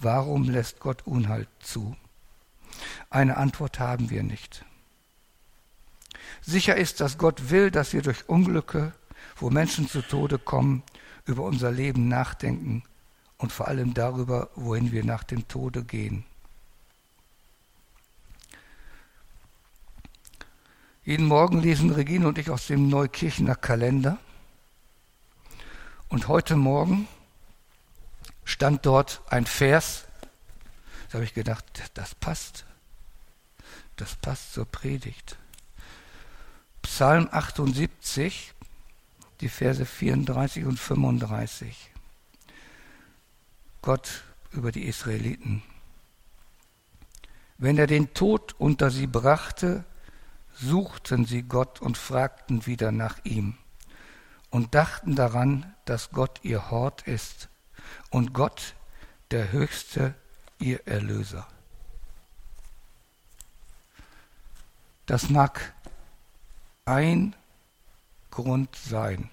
warum 0.00 0.50
lässt 0.50 0.80
Gott 0.80 1.06
Unheil 1.06 1.46
zu? 1.60 1.94
Eine 3.10 3.36
Antwort 3.36 3.78
haben 3.78 4.10
wir 4.10 4.24
nicht. 4.24 4.64
Sicher 6.40 6.76
ist, 6.76 7.00
dass 7.00 7.16
Gott 7.16 7.50
will, 7.50 7.70
dass 7.70 7.92
wir 7.92 8.02
durch 8.02 8.28
Unglücke, 8.28 8.92
wo 9.36 9.50
Menschen 9.50 9.86
zu 9.88 10.02
Tode 10.02 10.40
kommen, 10.40 10.82
über 11.26 11.44
unser 11.44 11.70
Leben 11.70 12.08
nachdenken 12.08 12.82
und 13.42 13.52
vor 13.52 13.66
allem 13.66 13.92
darüber, 13.92 14.50
wohin 14.54 14.92
wir 14.92 15.04
nach 15.04 15.24
dem 15.24 15.48
Tode 15.48 15.82
gehen. 15.82 16.24
Jeden 21.04 21.26
Morgen 21.26 21.60
lesen 21.60 21.90
Regine 21.90 22.28
und 22.28 22.38
ich 22.38 22.50
aus 22.50 22.68
dem 22.68 22.88
Neukirchener 22.88 23.56
Kalender. 23.56 24.18
Und 26.08 26.28
heute 26.28 26.54
Morgen 26.54 27.08
stand 28.44 28.86
dort 28.86 29.22
ein 29.28 29.44
Vers, 29.44 30.04
da 31.08 31.14
habe 31.14 31.24
ich 31.24 31.34
gedacht, 31.34 31.64
das 31.94 32.14
passt. 32.14 32.64
Das 33.96 34.14
passt 34.14 34.52
zur 34.52 34.66
Predigt. 34.66 35.36
Psalm 36.82 37.28
78, 37.30 38.54
die 39.40 39.48
Verse 39.48 39.84
34 39.84 40.64
und 40.64 40.78
35. 40.78 41.91
Gott 43.82 44.22
über 44.52 44.72
die 44.72 44.84
Israeliten. 44.84 45.62
Wenn 47.58 47.78
er 47.78 47.86
den 47.86 48.14
Tod 48.14 48.54
unter 48.58 48.90
sie 48.90 49.06
brachte, 49.06 49.84
suchten 50.54 51.26
sie 51.26 51.42
Gott 51.42 51.80
und 51.80 51.98
fragten 51.98 52.66
wieder 52.66 52.92
nach 52.92 53.18
ihm 53.24 53.56
und 54.50 54.74
dachten 54.74 55.16
daran, 55.16 55.74
dass 55.84 56.10
Gott 56.10 56.40
ihr 56.42 56.70
Hort 56.70 57.02
ist 57.08 57.48
und 58.10 58.32
Gott 58.32 58.74
der 59.30 59.50
Höchste 59.50 60.14
ihr 60.58 60.86
Erlöser. 60.86 61.48
Das 65.06 65.28
mag 65.30 65.74
ein 66.84 67.34
Grund 68.30 68.76
sein, 68.76 69.30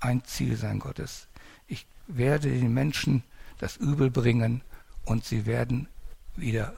ein 0.00 0.24
Ziel 0.24 0.56
sein 0.56 0.78
Gottes. 0.78 1.28
Ich 1.66 1.86
werde 2.06 2.50
den 2.50 2.72
Menschen 2.72 3.22
das 3.64 3.76
Übel 3.78 4.10
bringen 4.10 4.60
und 5.06 5.24
sie 5.24 5.46
werden 5.46 5.88
wieder 6.36 6.76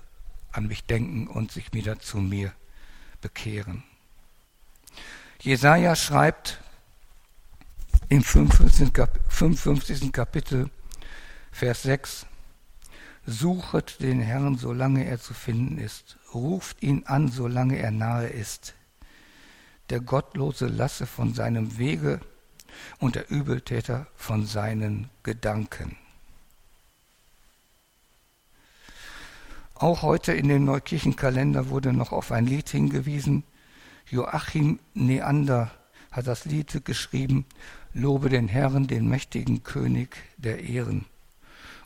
an 0.53 0.69
mich 0.69 0.85
denken 0.85 1.27
und 1.27 1.51
sich 1.51 1.73
wieder 1.73 1.99
zu 1.99 2.19
mir 2.19 2.53
bekehren. 3.21 3.83
Jesaja 5.41 5.97
schreibt 5.97 6.61
im 8.09 8.23
55. 8.23 8.93
Kapitel, 10.13 10.71
Vers 11.51 11.83
6, 11.83 12.27
Suchet 13.27 14.01
den 14.01 14.21
Herrn, 14.21 14.57
solange 14.57 15.07
er 15.07 15.19
zu 15.19 15.35
finden 15.35 15.79
ist, 15.79 16.19
ruft 16.33 16.85
ihn 16.85 17.03
an, 17.07 17.33
solange 17.33 17.79
er 17.79 17.91
nahe 17.91 18.29
ist. 18.29 18.75
Der 19.91 19.99
Gottlose 19.99 20.69
lasse 20.69 21.09
von 21.09 21.35
seinem 21.35 21.79
Wege 21.79 22.21
und 23.01 23.17
der 23.17 23.29
Übeltäter 23.29 24.07
von 24.15 24.47
seinen 24.47 25.11
Gedanken. 25.25 25.97
Auch 29.79 30.01
heute 30.01 30.33
in 30.33 30.49
dem 30.49 30.65
Neukirchenkalender 30.65 31.69
wurde 31.69 31.93
noch 31.93 32.11
auf 32.11 32.33
ein 32.33 32.47
Lied 32.47 32.71
hingewiesen. 32.71 33.45
Joachim 34.09 34.79
Neander 34.95 35.71
hat 36.11 36.27
das 36.27 36.47
Lied 36.47 36.83
geschrieben, 36.87 37.45
Lobe 37.93 38.31
den 38.31 38.49
Herrn, 38.49 38.87
den 38.87 39.07
mächtigen 39.07 39.65
König 39.65 40.17
der 40.39 40.61
Ehren. 40.61 41.05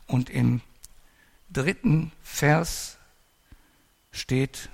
Und 0.06 0.30
im 0.30 0.60
dritten 1.52 2.12
Vers 2.22 2.96
steht, 4.12 4.68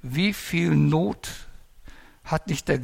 wie 0.00 0.34
viel 0.34 0.70
Not 0.70 1.48
hat 2.22 2.46
nicht 2.46 2.68
der 2.68 2.80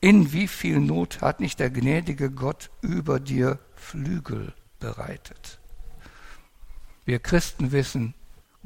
in 0.00 0.32
wie 0.32 0.48
viel 0.48 0.80
Not 0.80 1.20
hat 1.20 1.38
nicht 1.38 1.60
der 1.60 1.68
gnädige 1.68 2.30
Gott 2.30 2.70
über 2.80 3.20
dir 3.20 3.58
Flügel 3.74 4.54
bereitet. 4.80 5.58
Wir 7.04 7.18
Christen 7.18 7.70
wissen, 7.70 8.14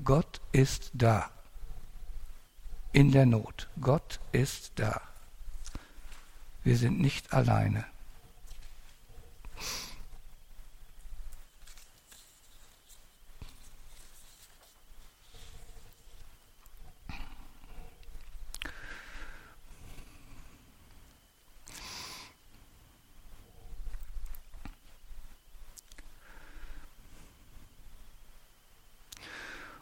Gott 0.05 0.41
ist 0.53 0.91
da. 0.95 1.31
In 2.93 3.11
der 3.11 3.27
Not. 3.27 3.69
Gott 3.81 4.21
ist 4.33 4.73
da. 4.77 5.01
Wir 6.65 6.77
sind 6.77 7.01
nicht 7.01 7.33
alleine. 7.33 7.85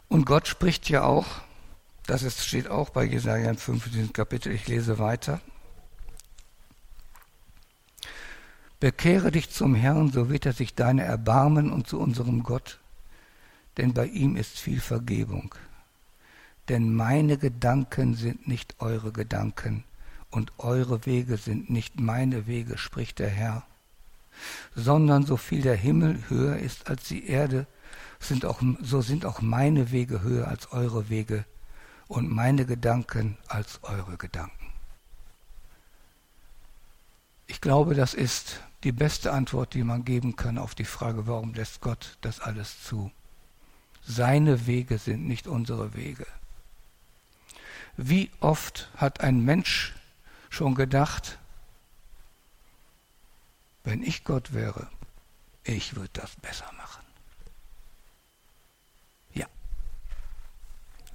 Und 0.09 0.25
Gott 0.25 0.47
spricht 0.47 0.89
ja 0.89 1.03
auch, 1.03 1.27
das 2.05 2.23
ist, 2.23 2.45
steht 2.45 2.69
auch 2.69 2.89
bei 2.89 3.03
Jesaja 3.03 3.49
im 3.49 3.57
15. 3.57 4.13
Kapitel, 4.13 4.53
ich 4.53 4.67
lese 4.67 4.99
weiter. 4.99 5.41
Bekehre 8.79 9.31
dich 9.31 9.49
zum 9.49 9.75
Herrn, 9.75 10.11
so 10.11 10.29
wird 10.29 10.45
er 10.45 10.53
sich 10.53 10.75
deine 10.75 11.03
erbarmen 11.03 11.71
und 11.71 11.87
zu 11.87 11.99
unserem 11.99 12.43
Gott, 12.43 12.79
denn 13.77 13.93
bei 13.93 14.05
ihm 14.05 14.35
ist 14.37 14.59
viel 14.59 14.79
Vergebung. 14.79 15.53
Denn 16.69 16.93
meine 16.93 17.37
Gedanken 17.37 18.13
sind 18.13 18.47
nicht 18.47 18.75
eure 18.79 19.11
Gedanken 19.11 19.83
und 20.29 20.53
eure 20.59 21.05
Wege 21.05 21.37
sind 21.37 21.69
nicht 21.69 21.99
meine 21.99 22.45
Wege, 22.45 22.77
spricht 22.77 23.19
der 23.19 23.29
Herr, 23.29 23.65
sondern 24.75 25.25
so 25.25 25.37
viel 25.37 25.63
der 25.63 25.75
Himmel 25.75 26.23
höher 26.29 26.57
ist 26.57 26.89
als 26.89 27.07
die 27.07 27.27
Erde, 27.27 27.65
sind 28.19 28.45
auch, 28.45 28.61
so 28.81 29.01
sind 29.01 29.25
auch 29.25 29.41
meine 29.41 29.91
Wege 29.91 30.21
höher 30.21 30.47
als 30.47 30.71
eure 30.71 31.09
Wege 31.09 31.45
und 32.07 32.29
meine 32.29 32.65
Gedanken 32.65 33.37
als 33.47 33.79
eure 33.83 34.17
Gedanken. 34.17 34.73
Ich 37.47 37.61
glaube, 37.61 37.95
das 37.95 38.13
ist 38.13 38.61
die 38.83 38.91
beste 38.91 39.31
Antwort, 39.31 39.73
die 39.73 39.83
man 39.83 40.05
geben 40.05 40.35
kann 40.35 40.57
auf 40.57 40.75
die 40.75 40.85
Frage, 40.85 41.27
warum 41.27 41.53
lässt 41.53 41.81
Gott 41.81 42.17
das 42.21 42.39
alles 42.39 42.83
zu? 42.83 43.11
Seine 44.05 44.67
Wege 44.67 44.97
sind 44.97 45.27
nicht 45.27 45.47
unsere 45.47 45.93
Wege. 45.93 46.25
Wie 47.97 48.29
oft 48.39 48.89
hat 48.95 49.21
ein 49.21 49.43
Mensch 49.43 49.95
schon 50.49 50.75
gedacht, 50.75 51.39
wenn 53.83 54.03
ich 54.03 54.23
Gott 54.23 54.53
wäre, 54.53 54.87
ich 55.63 55.95
würde 55.95 56.09
das 56.13 56.35
besser 56.35 56.65
machen. 56.73 56.76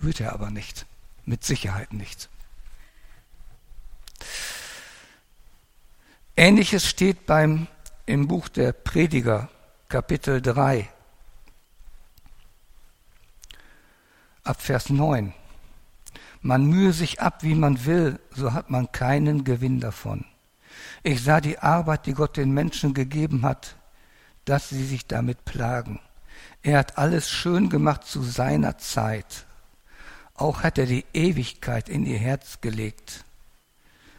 Wird 0.02 0.20
er 0.20 0.32
aber 0.32 0.50
nicht. 0.50 0.84
Mit 1.24 1.44
Sicherheit 1.44 1.92
nicht. 1.92 2.28
Ähnliches 6.36 6.88
steht 6.88 7.24
beim, 7.24 7.68
im 8.04 8.26
Buch 8.26 8.48
der 8.48 8.72
Prediger, 8.72 9.48
Kapitel 9.88 10.42
3, 10.42 10.88
ab 14.42 14.60
Vers 14.60 14.90
9. 14.90 15.32
Man 16.40 16.66
mühe 16.66 16.92
sich 16.92 17.20
ab, 17.20 17.44
wie 17.44 17.54
man 17.54 17.84
will, 17.84 18.18
so 18.30 18.52
hat 18.52 18.70
man 18.70 18.90
keinen 18.90 19.44
Gewinn 19.44 19.78
davon. 19.78 20.24
Ich 21.04 21.22
sah 21.22 21.40
die 21.40 21.60
Arbeit, 21.60 22.06
die 22.06 22.14
Gott 22.14 22.36
den 22.36 22.50
Menschen 22.50 22.92
gegeben 22.92 23.42
hat, 23.42 23.76
dass 24.46 24.70
sie 24.70 24.84
sich 24.84 25.06
damit 25.06 25.44
plagen. 25.44 26.00
Er 26.62 26.78
hat 26.78 26.98
alles 26.98 27.30
schön 27.30 27.68
gemacht 27.68 28.04
zu 28.04 28.22
seiner 28.22 28.78
Zeit. 28.78 29.46
Auch 30.42 30.64
hat 30.64 30.76
er 30.76 30.86
die 30.86 31.04
Ewigkeit 31.14 31.88
in 31.88 32.04
ihr 32.04 32.18
Herz 32.18 32.60
gelegt. 32.60 33.24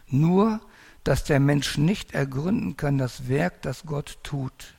Nur, 0.08 0.62
dass 1.04 1.26
der 1.26 1.42
Mensch 1.42 1.78
nicht 1.78 2.14
ergründen 2.14 2.78
kann 2.78 2.98
das 2.98 3.28
Werk, 3.28 3.62
das 3.62 3.84
Gott 3.86 4.20
tut, 4.24 4.76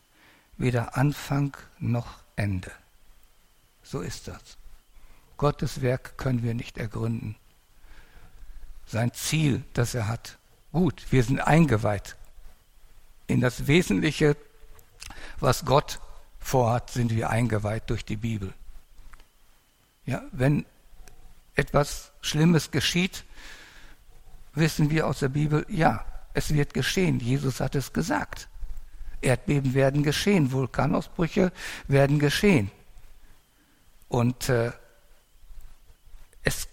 weder 0.56 0.96
Anfang 0.96 1.54
noch 1.78 2.16
Ende. 2.34 2.72
So 3.82 4.00
ist 4.00 4.26
das. 4.26 4.56
Gottes 5.36 5.82
Werk 5.82 6.16
können 6.16 6.42
wir 6.42 6.54
nicht 6.54 6.78
ergründen. 6.78 7.36
Sein 8.86 9.12
Ziel, 9.12 9.64
das 9.74 9.94
er 9.94 10.08
hat. 10.08 10.38
Gut, 10.72 11.04
wir 11.10 11.22
sind 11.22 11.40
eingeweiht. 11.40 12.16
In 13.26 13.42
das 13.42 13.66
Wesentliche, 13.66 14.34
was 15.40 15.66
Gott 15.66 16.00
vorhat, 16.38 16.88
sind 16.88 17.14
wir 17.14 17.28
eingeweiht 17.28 17.90
durch 17.90 18.06
die 18.06 18.16
Bibel. 18.16 18.54
Ja, 20.06 20.22
wenn 20.32 20.64
etwas 21.54 22.12
Schlimmes 22.20 22.70
geschieht, 22.70 23.24
wissen 24.54 24.90
wir 24.90 25.06
aus 25.06 25.20
der 25.20 25.28
Bibel, 25.28 25.66
ja, 25.68 26.04
es 26.32 26.52
wird 26.52 26.74
geschehen. 26.74 27.20
Jesus 27.20 27.60
hat 27.60 27.74
es 27.74 27.92
gesagt. 27.92 28.48
Erdbeben 29.20 29.74
werden 29.74 30.02
geschehen, 30.02 30.52
Vulkanausbrüche 30.52 31.52
werden 31.88 32.18
geschehen. 32.18 32.70
Und 34.08 34.48
äh, 34.48 34.72
es 36.42 36.68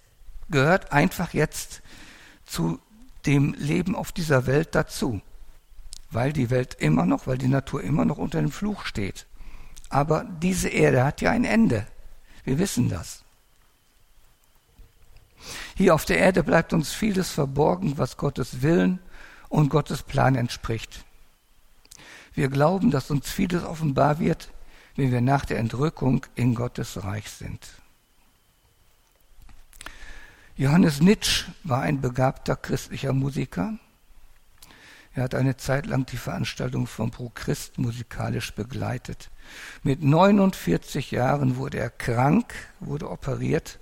gehört 0.49 0.91
einfach 0.91 1.33
jetzt 1.33 1.81
zu 2.45 2.79
dem 3.25 3.53
Leben 3.53 3.95
auf 3.95 4.11
dieser 4.11 4.47
Welt 4.47 4.75
dazu, 4.75 5.21
weil 6.09 6.33
die 6.33 6.49
Welt 6.49 6.75
immer 6.79 7.05
noch, 7.05 7.27
weil 7.27 7.37
die 7.37 7.47
Natur 7.47 7.83
immer 7.83 8.03
noch 8.03 8.17
unter 8.17 8.41
dem 8.41 8.51
Fluch 8.51 8.85
steht. 8.85 9.27
Aber 9.89 10.25
diese 10.41 10.69
Erde 10.69 11.03
hat 11.03 11.21
ja 11.21 11.31
ein 11.31 11.45
Ende. 11.45 11.87
Wir 12.43 12.59
wissen 12.59 12.89
das. 12.89 13.23
Hier 15.75 15.95
auf 15.95 16.05
der 16.05 16.17
Erde 16.17 16.43
bleibt 16.43 16.73
uns 16.73 16.91
vieles 16.91 17.29
verborgen, 17.29 17.97
was 17.97 18.17
Gottes 18.17 18.61
Willen 18.61 18.99
und 19.49 19.69
Gottes 19.69 20.03
Plan 20.03 20.35
entspricht. 20.35 21.03
Wir 22.33 22.47
glauben, 22.47 22.91
dass 22.91 23.11
uns 23.11 23.29
vieles 23.29 23.63
offenbar 23.63 24.19
wird, 24.19 24.49
wenn 24.95 25.11
wir 25.11 25.21
nach 25.21 25.45
der 25.45 25.59
Entrückung 25.59 26.25
in 26.35 26.55
Gottes 26.55 27.03
Reich 27.03 27.29
sind. 27.29 27.67
Johannes 30.55 31.01
Nitsch 31.01 31.45
war 31.63 31.81
ein 31.81 32.01
begabter 32.01 32.55
christlicher 32.55 33.13
Musiker. 33.13 33.73
Er 35.13 35.23
hat 35.23 35.35
eine 35.35 35.57
Zeit 35.57 35.87
lang 35.87 36.05
die 36.05 36.17
Veranstaltung 36.17 36.87
von 36.87 37.11
Pro 37.11 37.29
Christ 37.33 37.77
musikalisch 37.77 38.53
begleitet. 38.53 39.29
Mit 39.83 40.03
49 40.03 41.11
Jahren 41.11 41.57
wurde 41.57 41.79
er 41.79 41.89
krank, 41.89 42.53
wurde 42.79 43.09
operiert, 43.09 43.79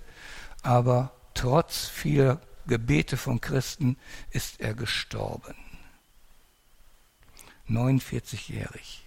aber 0.62 1.12
trotz 1.34 1.86
vieler 1.88 2.40
Gebete 2.66 3.16
von 3.16 3.40
Christen 3.40 3.96
ist 4.30 4.60
er 4.60 4.74
gestorben. 4.74 5.54
49-jährig. 7.68 9.04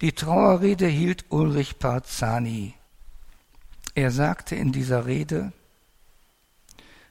Die 0.00 0.12
Trauerrede 0.12 0.86
hielt 0.86 1.26
Ulrich 1.30 1.78
Parzani. 1.78 2.74
Er 3.94 4.10
sagte 4.10 4.54
in 4.54 4.72
dieser 4.72 5.06
Rede, 5.06 5.52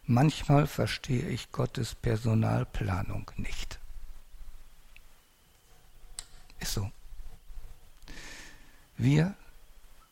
manchmal 0.05 0.65
verstehe 0.65 1.27
ich 1.27 1.51
Gottes 1.51 1.95
Personalplanung 1.95 3.31
nicht. 3.37 3.79
Ist 6.59 6.73
so. 6.73 6.91
Wir 8.97 9.35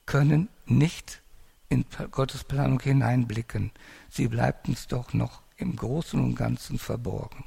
können 0.06 0.47
nicht 0.65 1.21
in 1.70 1.86
Gottes 2.12 2.44
Planung 2.44 2.80
hineinblicken. 2.80 3.72
Sie 4.10 4.28
bleibt 4.28 4.68
uns 4.68 4.88
doch 4.88 5.14
noch 5.14 5.42
im 5.58 5.76
Großen 5.76 6.20
und 6.20 6.36
Ganzen 6.36 6.80
verborgen. 6.80 7.44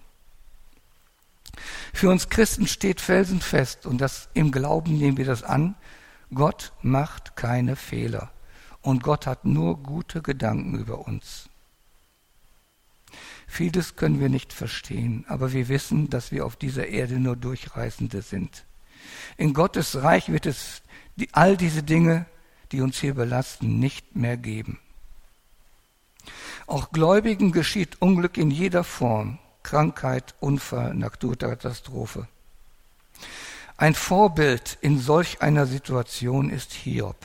Für 1.92 2.10
uns 2.10 2.28
Christen 2.28 2.66
steht 2.66 3.00
felsenfest, 3.00 3.86
und 3.86 4.00
das 4.00 4.28
im 4.34 4.52
Glauben 4.52 4.96
nehmen 4.98 5.16
wir 5.16 5.24
das 5.24 5.42
an, 5.42 5.74
Gott 6.32 6.72
macht 6.82 7.36
keine 7.36 7.76
Fehler 7.76 8.30
und 8.82 9.02
Gott 9.02 9.26
hat 9.26 9.44
nur 9.44 9.82
gute 9.82 10.22
Gedanken 10.22 10.78
über 10.78 11.06
uns. 11.06 11.48
Vieles 13.46 13.96
können 13.96 14.20
wir 14.20 14.28
nicht 14.28 14.52
verstehen, 14.52 15.24
aber 15.28 15.52
wir 15.52 15.68
wissen, 15.68 16.08
dass 16.08 16.30
wir 16.30 16.46
auf 16.46 16.54
dieser 16.54 16.86
Erde 16.86 17.18
nur 17.18 17.34
Durchreisende 17.34 18.22
sind. 18.22 18.64
In 19.36 19.54
Gottes 19.54 20.02
Reich 20.02 20.30
wird 20.30 20.46
es 20.46 20.82
all 21.32 21.56
diese 21.56 21.82
Dinge, 21.82 22.26
die 22.72 22.80
uns 22.80 22.98
hier 22.98 23.14
belasten, 23.14 23.78
nicht 23.78 24.16
mehr 24.16 24.36
geben. 24.36 24.78
Auch 26.66 26.92
Gläubigen 26.92 27.52
geschieht 27.52 28.00
Unglück 28.00 28.36
in 28.36 28.50
jeder 28.50 28.84
Form. 28.84 29.38
Krankheit, 29.62 30.34
Unfall, 30.40 30.94
Naturkatastrophe. 30.94 32.28
Ein 33.76 33.94
Vorbild 33.94 34.78
in 34.80 34.98
solch 34.98 35.42
einer 35.42 35.66
Situation 35.66 36.50
ist 36.50 36.72
Hiob. 36.72 37.16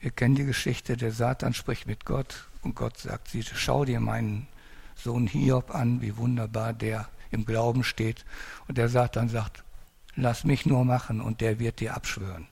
Wir 0.00 0.10
kennen 0.10 0.36
die 0.36 0.44
Geschichte, 0.44 0.96
der 0.96 1.12
Satan 1.12 1.54
spricht 1.54 1.86
mit 1.86 2.04
Gott 2.04 2.46
und 2.62 2.76
Gott 2.76 2.98
sagt, 2.98 3.28
sie, 3.28 3.42
schau 3.42 3.84
dir 3.84 4.00
meinen 4.00 4.46
Sohn 4.94 5.26
Hiob 5.26 5.74
an, 5.74 6.00
wie 6.00 6.16
wunderbar 6.16 6.72
der 6.72 7.08
im 7.30 7.44
Glauben 7.44 7.84
steht. 7.84 8.24
Und 8.68 8.78
der 8.78 8.88
Satan 8.88 9.28
sagt, 9.28 9.64
lass 10.14 10.44
mich 10.44 10.66
nur 10.66 10.84
machen 10.84 11.20
und 11.20 11.40
der 11.40 11.58
wird 11.58 11.80
dir 11.80 11.94
abschwören. 11.94 12.46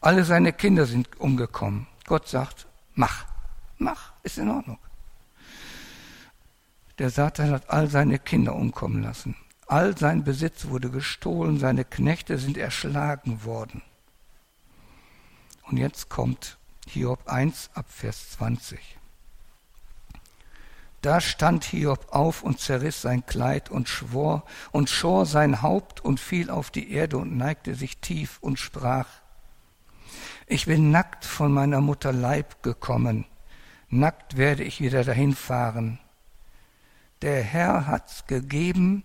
Alle 0.00 0.24
seine 0.24 0.52
Kinder 0.52 0.86
sind 0.86 1.20
umgekommen. 1.20 1.86
Gott 2.06 2.26
sagt, 2.28 2.66
mach. 2.94 3.26
Mach, 3.76 4.12
ist 4.22 4.38
in 4.38 4.50
Ordnung. 4.50 4.78
Der 6.98 7.10
Satan 7.10 7.50
hat 7.50 7.70
all 7.70 7.88
seine 7.88 8.18
Kinder 8.18 8.54
umkommen 8.54 9.02
lassen. 9.02 9.36
All 9.66 9.96
sein 9.96 10.24
Besitz 10.24 10.66
wurde 10.66 10.90
gestohlen, 10.90 11.58
seine 11.58 11.84
Knechte 11.84 12.38
sind 12.38 12.58
erschlagen 12.58 13.44
worden. 13.44 13.82
Und 15.62 15.76
jetzt 15.76 16.08
kommt 16.08 16.58
Hiob 16.88 17.28
1 17.28 17.70
ab 17.74 17.86
Vers 17.88 18.32
20. 18.32 18.80
Da 21.02 21.20
stand 21.20 21.64
Hiob 21.64 22.08
auf 22.10 22.42
und 22.42 22.60
zerriss 22.60 23.00
sein 23.00 23.24
Kleid 23.24 23.70
und 23.70 23.88
schwor 23.88 24.44
und 24.72 24.90
schor 24.90 25.24
sein 25.24 25.62
Haupt 25.62 26.04
und 26.04 26.20
fiel 26.20 26.50
auf 26.50 26.70
die 26.70 26.92
Erde 26.92 27.16
und 27.16 27.36
neigte 27.36 27.74
sich 27.74 27.98
tief 27.98 28.38
und 28.42 28.58
sprach, 28.58 29.06
ich 30.50 30.66
bin 30.66 30.90
nackt 30.90 31.24
von 31.24 31.52
meiner 31.52 31.80
Mutter 31.80 32.12
Leib 32.12 32.64
gekommen, 32.64 33.24
nackt 33.88 34.36
werde 34.36 34.64
ich 34.64 34.80
wieder 34.80 35.04
dahin 35.04 35.34
fahren. 35.34 36.00
Der 37.22 37.40
Herr 37.44 37.86
hat's 37.86 38.26
gegeben, 38.26 39.04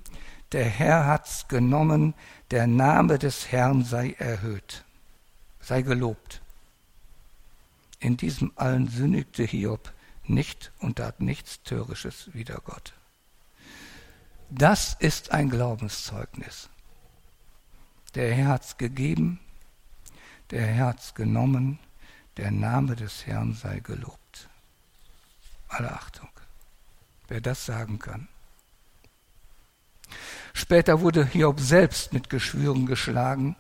der 0.54 0.66
Herr 0.66 1.06
hat's 1.06 1.48
genommen, 1.48 2.16
der 2.50 2.66
Name 2.66 3.20
des 3.20 3.52
Herrn 3.52 3.84
sei 3.84 4.16
erhöht, 4.18 4.86
sei 5.60 5.84
gelobt. 5.84 6.42
In 8.00 8.18
diesem 8.18 8.52
allen 8.56 8.88
sündigte 8.88 9.44
Hiob 9.44 9.94
nicht 10.24 10.72
und 10.80 10.96
tat 10.96 11.20
nichts 11.20 11.62
Törisches 11.62 12.34
wider 12.34 12.60
Gott. 12.66 12.94
Das 14.50 14.96
ist 14.98 15.32
ein 15.32 15.52
Glaubenszeugnis. 15.52 16.70
Der 18.16 18.34
Herr 18.34 18.48
hat's 18.48 18.78
gegeben, 18.78 19.40
der 20.52 20.78
hat's 20.78 21.16
genommen, 21.16 21.80
der 22.38 22.52
Name 22.52 22.96
des 22.96 23.26
Herrn 23.26 23.54
sei 23.54 23.80
gelobt 23.80 24.26
alle 25.76 25.92
Achtung. 25.92 26.30
Wer 27.28 27.42
das 27.42 27.66
sagen 27.66 28.00
kann. 28.00 28.28
Später 30.54 31.02
wurde 31.02 31.26
Hiob 31.26 31.60
selbst 31.60 32.14
mit 32.14 32.30
Geschwüren 32.30 32.86
geschlagen, 32.86 33.56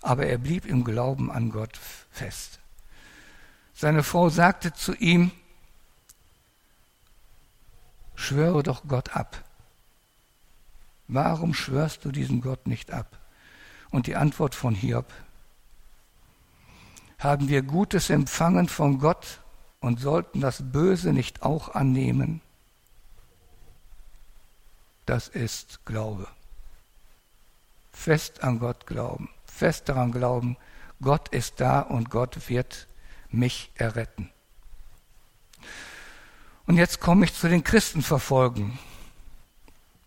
aber 0.00 0.26
er 0.26 0.38
blieb 0.38 0.66
im 0.66 0.84
Glauben 0.84 1.30
an 1.30 1.50
Gott 1.50 1.76
fest. 2.10 2.60
Seine 3.74 4.02
Frau 4.02 4.28
sagte 4.28 4.72
zu 4.72 4.94
ihm, 4.94 5.30
schwöre 8.14 8.62
doch 8.62 8.84
Gott 8.86 9.16
ab. 9.16 9.44
Warum 11.08 11.52
schwörst 11.52 12.04
du 12.04 12.12
diesen 12.12 12.40
Gott 12.40 12.66
nicht 12.66 12.92
ab? 12.92 13.18
Und 13.90 14.06
die 14.06 14.16
Antwort 14.16 14.54
von 14.54 14.74
Hiob, 14.74 15.12
haben 17.22 17.48
wir 17.48 17.62
Gutes 17.62 18.10
empfangen 18.10 18.68
von 18.68 18.98
Gott, 18.98 19.42
und 19.82 20.00
sollten 20.00 20.40
das 20.40 20.62
Böse 20.72 21.12
nicht 21.12 21.42
auch 21.42 21.74
annehmen. 21.74 22.40
Das 25.04 25.28
ist 25.28 25.84
Glaube. 25.84 26.28
Fest 27.92 28.42
an 28.42 28.58
Gott 28.58 28.86
glauben, 28.86 29.28
fest 29.44 29.88
daran 29.88 30.12
glauben, 30.12 30.56
Gott 31.02 31.28
ist 31.28 31.60
da 31.60 31.80
und 31.80 32.10
Gott 32.10 32.48
wird 32.48 32.86
mich 33.28 33.70
erretten. 33.74 34.30
Und 36.66 36.78
jetzt 36.78 37.00
komme 37.00 37.24
ich 37.24 37.34
zu 37.34 37.48
den 37.48 37.64
Christenverfolgen, 37.64 38.78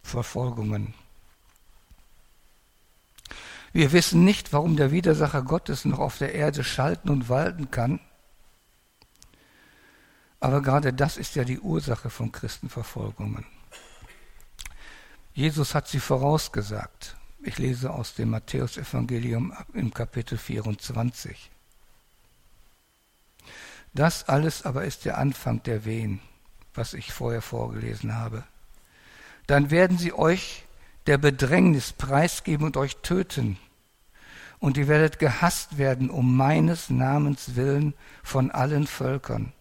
Verfolgungen. 0.01 0.93
Wir 3.75 3.91
wissen 3.91 4.23
nicht, 4.23 4.53
warum 4.53 4.77
der 4.77 4.91
Widersacher 4.91 5.41
Gottes 5.41 5.83
noch 5.83 5.99
auf 5.99 6.17
der 6.17 6.33
Erde 6.33 6.63
schalten 6.63 7.09
und 7.09 7.27
walten 7.27 7.71
kann. 7.71 7.99
Aber 10.39 10.61
gerade 10.61 10.93
das 10.93 11.17
ist 11.17 11.35
ja 11.35 11.43
die 11.43 11.59
Ursache 11.59 12.09
von 12.09 12.31
Christenverfolgungen. 12.31 13.45
Jesus 15.33 15.75
hat 15.75 15.89
sie 15.89 15.99
vorausgesagt. 15.99 17.17
Ich 17.43 17.57
lese 17.57 17.91
aus 17.91 18.15
dem 18.15 18.29
Matthäusevangelium 18.29 19.51
im 19.73 19.93
Kapitel 19.93 20.37
24. 20.37 21.51
Das 23.93 24.29
alles 24.29 24.63
aber 24.63 24.85
ist 24.85 25.03
der 25.03 25.17
Anfang 25.17 25.61
der 25.63 25.83
Wehen, 25.83 26.21
was 26.73 26.93
ich 26.93 27.11
vorher 27.11 27.41
vorgelesen 27.41 28.15
habe. 28.15 28.45
Dann 29.47 29.69
werden 29.69 29.97
sie 29.97 30.13
euch 30.13 30.64
der 31.07 31.17
Bedrängnis 31.17 31.93
preisgeben 31.93 32.65
und 32.65 32.77
euch 32.77 32.97
töten. 32.97 33.57
Und 34.59 34.77
ihr 34.77 34.87
werdet 34.87 35.19
gehasst 35.19 35.77
werden 35.77 36.09
um 36.09 36.35
meines 36.35 36.89
Namens 36.89 37.55
willen 37.55 37.93
von 38.23 38.51
allen 38.51 38.87
Völkern 38.87 39.53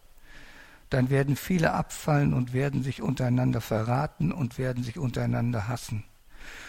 dann 0.94 1.10
werden 1.10 1.34
viele 1.34 1.72
abfallen 1.72 2.32
und 2.32 2.52
werden 2.52 2.84
sich 2.84 3.02
untereinander 3.02 3.60
verraten 3.60 4.30
und 4.30 4.58
werden 4.58 4.84
sich 4.84 4.96
untereinander 4.96 5.66
hassen. 5.66 6.04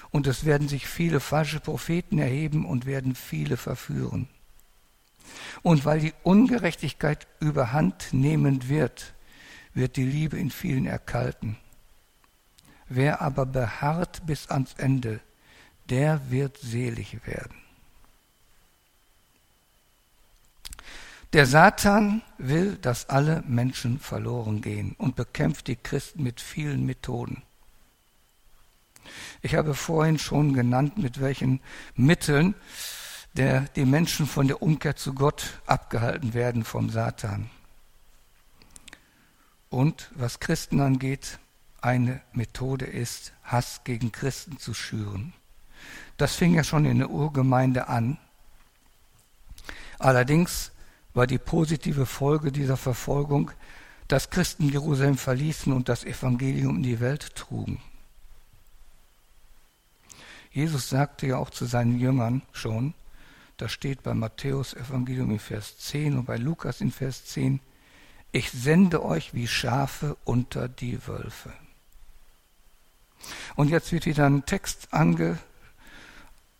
Und 0.09 0.25
es 0.25 0.45
werden 0.45 0.67
sich 0.67 0.87
viele 0.87 1.19
falsche 1.19 1.59
Propheten 1.59 2.17
erheben 2.17 2.65
und 2.65 2.87
werden 2.87 3.13
viele 3.13 3.55
verführen. 3.55 4.27
Und 5.61 5.85
weil 5.85 5.99
die 5.99 6.13
Ungerechtigkeit 6.23 7.27
überhand 7.39 8.13
nehmen 8.13 8.67
wird, 8.67 9.13
wird 9.75 9.95
die 9.95 10.05
Liebe 10.05 10.39
in 10.39 10.49
vielen 10.49 10.87
erkalten. 10.87 11.57
Wer 12.87 13.21
aber 13.21 13.45
beharrt 13.45 14.25
bis 14.25 14.47
ans 14.49 14.73
Ende, 14.77 15.19
der 15.89 16.29
wird 16.29 16.57
selig 16.57 17.25
werden. 17.25 17.55
Der 21.33 21.45
Satan 21.45 22.21
will, 22.37 22.77
dass 22.77 23.09
alle 23.09 23.43
Menschen 23.45 23.99
verloren 23.99 24.61
gehen 24.61 24.95
und 24.97 25.15
bekämpft 25.15 25.67
die 25.67 25.75
Christen 25.75 26.23
mit 26.23 26.39
vielen 26.39 26.85
Methoden. 26.85 27.43
Ich 29.41 29.55
habe 29.55 29.73
vorhin 29.73 30.17
schon 30.17 30.53
genannt, 30.53 30.97
mit 30.97 31.19
welchen 31.19 31.59
Mitteln 31.95 32.55
der 33.35 33.61
die 33.75 33.85
Menschen 33.85 34.27
von 34.27 34.47
der 34.47 34.61
Umkehr 34.61 34.95
zu 34.95 35.13
Gott 35.13 35.59
abgehalten 35.65 36.33
werden 36.33 36.63
vom 36.63 36.89
Satan. 36.89 37.49
Und 39.69 40.09
was 40.15 40.39
Christen 40.39 40.79
angeht, 40.79 41.37
eine 41.85 42.19
Methode 42.33 42.85
ist, 42.85 43.31
Hass 43.43 43.81
gegen 43.83 44.11
Christen 44.11 44.57
zu 44.57 44.73
schüren. 44.73 45.33
Das 46.17 46.35
fing 46.35 46.55
ja 46.55 46.63
schon 46.63 46.85
in 46.85 46.97
der 46.97 47.11
Urgemeinde 47.11 47.87
an. 47.87 48.17
Allerdings 49.99 50.71
war 51.13 51.27
die 51.27 51.37
positive 51.37 52.07
Folge 52.07 52.51
dieser 52.51 52.75
Verfolgung, 52.75 53.51
dass 54.07 54.31
Christen 54.31 54.67
Jerusalem 54.67 55.17
verließen 55.17 55.71
und 55.71 55.87
das 55.87 56.03
Evangelium 56.03 56.77
in 56.77 56.83
die 56.83 56.99
Welt 56.99 57.35
trugen. 57.35 57.79
Jesus 60.51 60.89
sagte 60.89 61.27
ja 61.27 61.37
auch 61.37 61.51
zu 61.51 61.65
seinen 61.65 61.99
Jüngern 61.99 62.41
schon, 62.51 62.95
das 63.57 63.71
steht 63.71 64.01
bei 64.01 64.13
Matthäus 64.15 64.73
Evangelium 64.73 65.29
in 65.31 65.39
Vers 65.39 65.77
10 65.77 66.17
und 66.17 66.25
bei 66.25 66.37
Lukas 66.37 66.81
in 66.81 66.91
Vers 66.91 67.25
10, 67.25 67.59
ich 68.31 68.51
sende 68.51 69.03
euch 69.03 69.33
wie 69.33 69.47
Schafe 69.47 70.17
unter 70.25 70.67
die 70.67 71.07
Wölfe. 71.07 71.53
Und 73.55 73.69
jetzt 73.69 73.91
wird 73.91 74.05
wieder 74.05 74.25
ein 74.25 74.45
Text 74.45 74.87
ange, 74.91 75.37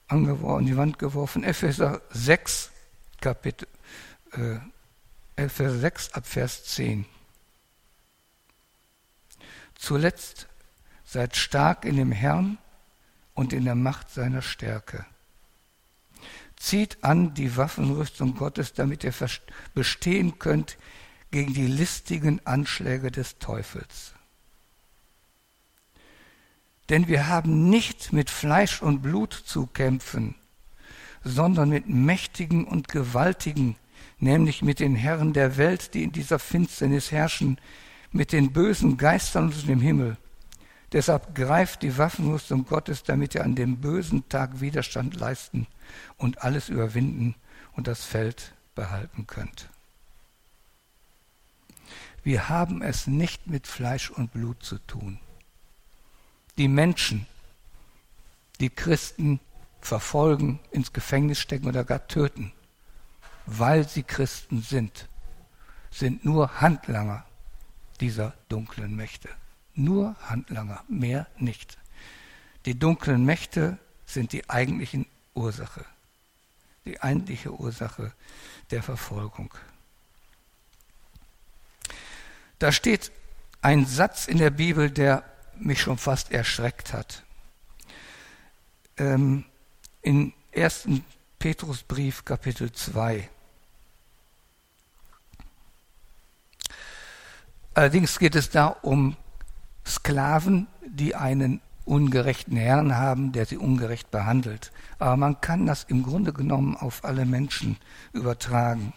angeworfen, 0.08 0.66
die 0.66 0.78
Wand 0.78 1.00
geworfen, 1.00 1.44
Epheser 1.44 2.02
6, 2.12 2.72
Kapitel, 3.22 3.68
äh, 4.34 4.58
Epheser 5.36 5.80
6 5.80 6.14
ab 6.14 6.26
Vers 6.26 6.64
10. 6.66 7.06
Zuletzt 9.76 10.48
seid 11.04 11.36
stark 11.36 11.86
in 11.86 11.98
dem 11.98 12.12
Herrn 12.12 12.58
und 13.34 13.54
in 13.54 13.66
der 13.66 13.76
Macht 13.76 14.10
seiner 14.10 14.42
Stärke. 14.42 15.06
Zieht 16.56 17.04
an 17.04 17.34
die 17.34 17.58
Waffenrüstung 17.58 18.36
Gottes, 18.36 18.74
damit 18.74 19.04
ihr 19.04 19.14
bestehen 19.74 20.40
könnt 20.40 20.78
gegen 21.30 21.54
die 21.54 21.68
listigen 21.68 22.46
Anschläge 22.46 23.12
des 23.12 23.38
Teufels. 23.38 24.15
Denn 26.90 27.08
wir 27.08 27.28
haben 27.28 27.70
nicht 27.70 28.14
mit 28.14 28.30
Fleisch 28.30 28.82
und 28.82 29.02
Blut 29.02 29.34
zu 29.34 29.66
kämpfen, 29.68 30.36
sondern 31.24 31.70
mit 31.70 31.90
Mächtigen 31.90 32.66
und 32.66 32.88
Gewaltigen, 32.88 33.76
nämlich 34.20 34.62
mit 34.62 34.80
den 34.80 34.96
Herren 34.96 35.34
der 35.34 35.58
Welt, 35.58 35.94
die 35.94 36.04
in 36.04 36.12
dieser 36.12 36.38
Finsternis 36.38 37.12
herrschen, 37.12 37.58
mit 38.12 38.32
den 38.32 38.54
bösen 38.54 38.98
Geistern 38.98 39.46
unter 39.46 39.66
dem 39.66 39.82
Himmel. 39.82 40.18
Deshalb 40.92 41.34
greift 41.36 41.82
die 41.82 41.98
Waffenrüstung 41.98 42.66
Gottes, 42.66 43.04
damit 43.04 43.36
ihr 43.36 43.44
an 43.44 43.56
dem 43.56 43.78
bösen 43.78 44.30
Tag 44.30 44.62
Widerstand 44.62 45.16
leisten 45.16 45.68
und 46.18 46.44
alles 46.44 46.70
überwinden 46.70 47.36
und 47.74 47.88
das 47.88 48.06
Feld 48.06 48.54
behalten 48.76 49.28
könnt. 49.28 49.70
Wir 52.24 52.50
haben 52.50 52.82
es 52.82 53.08
nicht 53.08 53.48
mit 53.48 53.68
Fleisch 53.68 54.10
und 54.10 54.32
Blut 54.32 54.64
zu 54.64 54.78
tun. 54.80 55.20
Die 56.58 56.68
Menschen, 56.68 57.28
die 58.60 58.70
Christen 58.70 59.40
verfolgen, 59.82 60.60
ins 60.72 60.94
Gefängnis 60.94 61.40
stecken 61.40 61.68
oder 61.68 61.84
gar 61.84 62.08
töten, 62.08 62.52
weil 63.46 63.88
sie 63.88 64.04
Christen 64.04 64.62
sind, 64.62 65.08
sind 65.92 66.26
nur 66.26 66.62
Handlanger 66.62 67.26
dieser 68.00 68.34
dunklen 68.50 68.96
Mächte. 68.96 69.30
Nur 69.76 70.16
Handlanger, 70.22 70.84
mehr 70.88 71.28
nicht. 71.38 71.78
Die 72.66 72.78
dunklen 72.78 73.26
Mächte 73.26 73.78
sind 74.06 74.32
die 74.32 74.50
eigentlichen 74.50 75.06
Ursache, 75.34 75.86
die 76.86 77.02
eigentliche 77.02 77.52
Ursache 77.52 78.14
der 78.72 78.82
Verfolgung. 78.82 79.54
Da 82.60 82.72
steht 82.72 83.12
ein 83.62 83.86
Satz 83.86 84.28
in 84.28 84.38
der 84.38 84.50
Bibel, 84.50 84.90
der 84.90 85.24
mich 85.60 85.82
schon 85.82 85.98
fast 85.98 86.32
erschreckt 86.32 86.94
hat. 86.94 87.24
Ähm, 88.98 89.46
in 90.02 90.34
1. 90.56 90.88
Petrusbrief 91.40 92.26
Kapitel 92.26 92.72
2. 92.72 93.30
Allerdings 97.74 98.20
geht 98.20 98.36
es 98.36 98.50
da 98.50 98.68
um 98.68 99.18
Sklaven, 99.86 100.68
die 100.88 101.14
einen 101.14 101.62
ungerechten 101.84 102.58
Herrn 102.58 102.96
haben, 102.96 103.32
der 103.32 103.46
sie 103.46 103.58
ungerecht 103.58 104.12
behandelt. 104.12 104.72
Aber 104.98 105.18
man 105.18 105.42
kann 105.42 105.66
das 105.66 105.84
im 105.84 106.04
Grunde 106.04 106.34
genommen 106.34 106.76
auf 106.76 107.04
alle 107.04 107.26
Menschen 107.26 107.78
übertragen. 108.14 108.94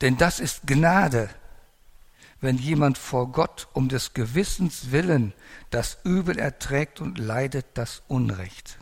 Denn 0.00 0.16
das 0.16 0.40
ist 0.40 0.66
Gnade, 0.66 1.28
wenn 2.40 2.56
jemand 2.56 2.96
vor 2.96 3.32
Gott 3.32 3.68
um 3.74 3.88
des 3.88 4.14
Gewissens 4.14 4.92
willen 4.92 5.34
das 5.70 5.98
Übel 6.04 6.38
erträgt 6.38 7.00
und 7.00 7.18
leidet 7.18 7.66
das 7.74 8.02
Unrecht. 8.08 8.78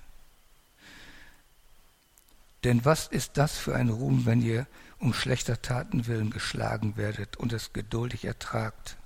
Denn 2.65 2.85
was 2.85 3.07
ist 3.07 3.37
das 3.37 3.57
für 3.57 3.75
ein 3.75 3.89
Ruhm, 3.89 4.27
wenn 4.27 4.43
ihr 4.43 4.67
um 4.99 5.15
schlechter 5.15 5.61
Taten 5.63 6.07
willen 6.07 6.31
geschlagen 6.31 6.97
werdet 6.97 7.37
und 7.37 7.53
es 7.53 7.73
geduldig 7.73 8.25
ertragt? 8.25 8.97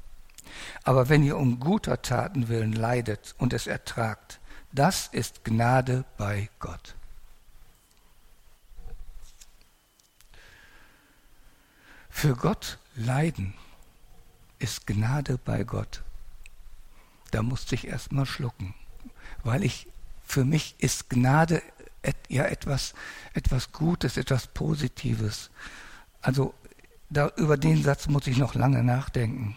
Aber 0.85 1.09
wenn 1.09 1.23
ihr 1.23 1.37
um 1.37 1.61
guter 1.61 2.03
Taten 2.03 2.49
willen 2.49 2.73
leidet 2.73 3.35
und 3.39 3.53
es 3.53 3.67
ertragt, 3.67 4.41
das 4.73 5.09
ist 5.09 5.45
Gnade 5.45 6.05
bei 6.17 6.49
Gott. 6.59 6.95
Für 12.13 12.37
Gott 12.37 12.79
leiden 12.95 13.55
ist 14.61 14.87
Gnade 14.87 15.41
bei 15.45 15.65
Gott. 15.65 16.05
Da 17.33 17.43
musste 17.43 17.75
ich 17.75 17.89
erst 17.89 18.13
mal 18.13 18.27
schlucken, 18.27 18.75
weil 19.43 19.65
ich 19.65 19.89
für 20.25 20.45
mich 20.45 20.77
ist 20.79 21.11
Gnade 21.11 21.63
ja 22.29 22.45
etwas 22.45 22.95
etwas 23.35 23.73
Gutes, 23.73 24.17
etwas 24.17 24.47
Positives. 24.47 25.51
Also 26.21 26.55
da, 27.11 27.33
über 27.37 27.57
den 27.57 27.83
Satz 27.83 28.07
muss 28.07 28.29
ich 28.29 28.37
noch 28.37 28.55
lange 28.55 28.85
nachdenken. 28.85 29.57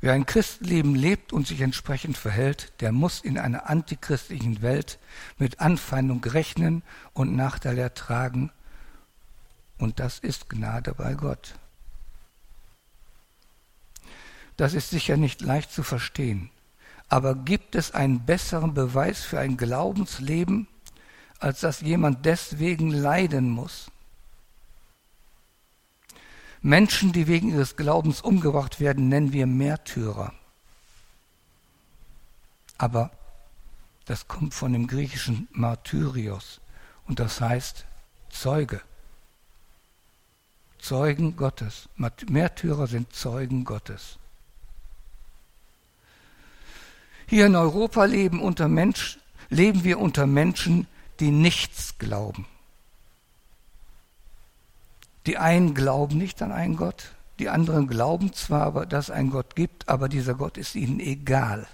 Wer 0.00 0.12
ein 0.12 0.26
Christenleben 0.26 0.94
lebt 0.94 1.32
und 1.32 1.46
sich 1.48 1.60
entsprechend 1.60 2.16
verhält, 2.16 2.72
der 2.80 2.92
muss 2.92 3.20
in 3.20 3.36
einer 3.36 3.68
antichristlichen 3.68 4.62
Welt 4.62 4.98
mit 5.38 5.60
Anfeindung 5.60 6.22
rechnen 6.22 6.82
und 7.14 7.34
Nachteile 7.34 7.82
ertragen. 7.82 8.52
Und 9.76 9.98
das 9.98 10.20
ist 10.20 10.48
Gnade 10.48 10.94
bei 10.94 11.14
Gott. 11.14 11.54
Das 14.56 14.74
ist 14.74 14.90
sicher 14.90 15.16
nicht 15.16 15.40
leicht 15.40 15.72
zu 15.72 15.82
verstehen. 15.82 16.50
Aber 17.08 17.34
gibt 17.34 17.74
es 17.74 17.92
einen 17.92 18.24
besseren 18.24 18.74
Beweis 18.74 19.24
für 19.24 19.40
ein 19.40 19.56
Glaubensleben, 19.56 20.68
als 21.38 21.60
dass 21.60 21.80
jemand 21.80 22.24
deswegen 22.24 22.90
leiden 22.90 23.50
muss? 23.50 23.90
Menschen, 26.62 27.12
die 27.12 27.26
wegen 27.26 27.50
ihres 27.50 27.76
Glaubens 27.76 28.20
umgebracht 28.20 28.80
werden, 28.80 29.08
nennen 29.08 29.32
wir 29.32 29.46
Märtyrer. 29.46 30.32
Aber 32.76 33.10
das 34.04 34.28
kommt 34.28 34.54
von 34.54 34.72
dem 34.72 34.86
griechischen 34.86 35.48
Martyrios 35.52 36.60
und 37.06 37.20
das 37.20 37.40
heißt 37.40 37.84
Zeuge. 38.30 38.80
Zeugen 40.78 41.36
Gottes. 41.36 41.88
Märtyrer 41.96 42.86
sind 42.86 43.12
Zeugen 43.12 43.64
Gottes. 43.64 44.18
Hier 47.26 47.46
in 47.46 47.56
Europa 47.56 48.04
leben, 48.04 48.40
unter 48.40 48.68
Mensch, 48.68 49.18
leben 49.50 49.84
wir 49.84 49.98
unter 49.98 50.26
Menschen, 50.26 50.86
die 51.20 51.30
nichts 51.30 51.98
glauben. 51.98 52.46
Die 55.28 55.36
einen 55.36 55.74
glauben 55.74 56.16
nicht 56.16 56.40
an 56.40 56.52
einen 56.52 56.74
Gott, 56.74 57.14
die 57.38 57.50
anderen 57.50 57.86
glauben 57.86 58.32
zwar, 58.32 58.86
dass 58.86 59.10
es 59.10 59.10
einen 59.10 59.28
Gott 59.28 59.56
gibt, 59.56 59.86
aber 59.86 60.08
dieser 60.08 60.32
Gott 60.34 60.56
ist 60.56 60.74
ihnen 60.74 61.00
egal. 61.00 61.66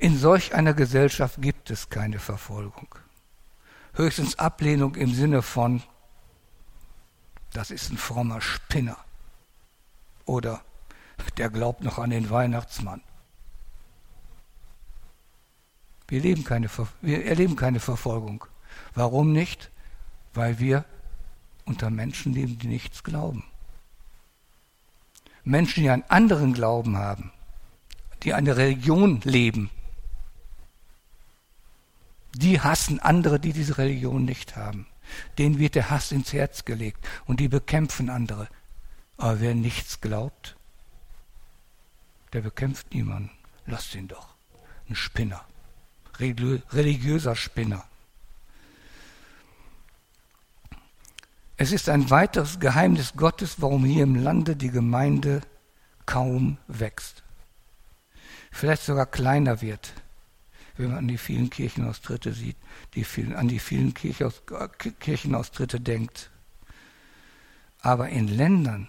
In 0.00 0.18
solch 0.18 0.56
einer 0.56 0.74
Gesellschaft 0.74 1.40
gibt 1.40 1.70
es 1.70 1.88
keine 1.88 2.18
Verfolgung. 2.18 2.96
Höchstens 3.94 4.40
Ablehnung 4.40 4.96
im 4.96 5.14
Sinne 5.14 5.40
von, 5.40 5.80
das 7.52 7.70
ist 7.70 7.92
ein 7.92 7.96
frommer 7.96 8.40
Spinner. 8.40 8.96
Oder 10.24 10.62
der 11.36 11.48
glaubt 11.48 11.84
noch 11.84 12.00
an 12.00 12.10
den 12.10 12.28
Weihnachtsmann. 12.28 13.02
Wir, 16.08 16.22
leben 16.22 16.42
keine, 16.42 16.68
wir 17.02 17.24
erleben 17.24 17.54
keine 17.54 17.78
Verfolgung. 17.78 18.46
Warum 18.96 19.30
nicht? 19.30 19.70
Weil 20.34 20.58
wir 20.58 20.84
unter 21.68 21.90
Menschen 21.90 22.32
leben, 22.32 22.58
die 22.58 22.66
nichts 22.66 23.04
glauben. 23.04 23.44
Menschen, 25.44 25.82
die 25.82 25.90
einen 25.90 26.04
anderen 26.08 26.52
Glauben 26.52 26.96
haben, 26.96 27.32
die 28.22 28.34
eine 28.34 28.56
Religion 28.56 29.20
leben, 29.22 29.70
die 32.34 32.60
hassen 32.60 33.00
andere, 33.00 33.40
die 33.40 33.52
diese 33.52 33.78
Religion 33.78 34.24
nicht 34.24 34.56
haben. 34.56 34.86
Denen 35.38 35.58
wird 35.58 35.74
der 35.74 35.90
Hass 35.90 36.12
ins 36.12 36.32
Herz 36.32 36.64
gelegt 36.64 37.06
und 37.26 37.40
die 37.40 37.48
bekämpfen 37.48 38.10
andere. 38.10 38.48
Aber 39.16 39.40
wer 39.40 39.54
nichts 39.54 40.00
glaubt, 40.00 40.56
der 42.32 42.42
bekämpft 42.42 42.92
niemanden. 42.92 43.30
Lasst 43.66 43.94
ihn 43.94 44.08
doch. 44.08 44.34
Ein 44.88 44.94
Spinner. 44.94 45.44
Religiöser 46.20 47.36
Spinner. 47.36 47.84
Es 51.60 51.72
ist 51.72 51.88
ein 51.88 52.08
weiteres 52.08 52.60
Geheimnis 52.60 53.14
Gottes, 53.16 53.60
warum 53.60 53.84
hier 53.84 54.04
im 54.04 54.14
Lande 54.14 54.54
die 54.54 54.70
Gemeinde 54.70 55.40
kaum 56.06 56.56
wächst. 56.68 57.24
Vielleicht 58.52 58.84
sogar 58.84 59.06
kleiner 59.06 59.60
wird, 59.60 59.92
wenn 60.76 60.90
man 60.90 60.98
an 60.98 61.08
die 61.08 61.18
vielen 61.18 61.50
Kirchenaustritte 61.50 62.32
sieht, 62.32 62.56
die 62.94 63.02
vielen, 63.02 63.34
an 63.34 63.48
die 63.48 63.58
vielen 63.58 63.92
Kirchenaustritte 63.92 65.80
denkt. 65.80 66.30
Aber 67.80 68.08
in 68.08 68.28
Ländern, 68.28 68.88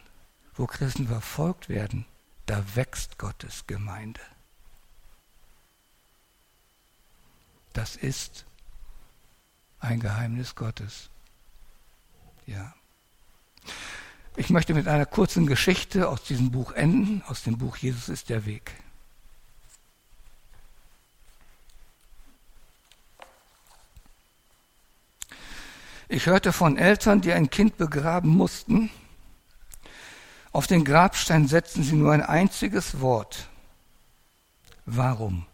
wo 0.53 0.67
Christen 0.67 1.07
verfolgt 1.07 1.70
werden, 1.70 2.05
da 2.45 2.63
wächst 2.76 3.17
Gottes 3.17 3.65
Gemeinde. 3.65 4.22
Das 7.74 7.95
ist 7.95 8.45
ein 9.80 9.99
Geheimnis 9.99 10.53
Gottes. 10.53 11.09
Ja. 12.49 12.73
Ich 14.35 14.49
möchte 14.49 14.73
mit 14.73 14.87
einer 14.87 15.05
kurzen 15.05 15.45
Geschichte 15.45 16.09
aus 16.09 16.23
diesem 16.23 16.49
Buch 16.49 16.71
enden, 16.71 17.21
aus 17.27 17.43
dem 17.43 17.59
Buch 17.59 17.77
Jesus 17.77 18.09
ist 18.09 18.29
der 18.29 18.45
Weg. 18.47 18.71
Ich 26.07 26.25
hörte 26.25 26.51
von 26.51 26.75
Eltern, 26.75 27.21
die 27.21 27.33
ein 27.33 27.51
Kind 27.51 27.77
begraben 27.77 28.31
mussten. 28.31 28.89
Auf 30.51 30.65
den 30.65 30.83
Grabstein 30.83 31.47
setzten 31.47 31.83
sie 31.83 31.95
nur 31.95 32.13
ein 32.13 32.23
einziges 32.23 32.99
Wort. 32.99 33.47
Warum? 34.87 35.45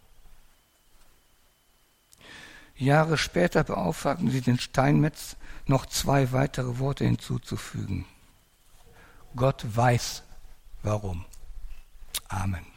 Jahre 2.78 3.18
später 3.18 3.66
beauftragten 3.66 4.32
sie 4.32 4.40
den 4.40 4.60
Steinmetz, 4.60 5.36
noch 5.68 5.86
zwei 5.86 6.32
weitere 6.32 6.80
Worte 6.80 7.06
hinzuzufügen. 7.06 8.06
Gott 9.36 9.66
weiß 9.76 10.24
warum. 10.84 11.26
Amen. 12.30 12.75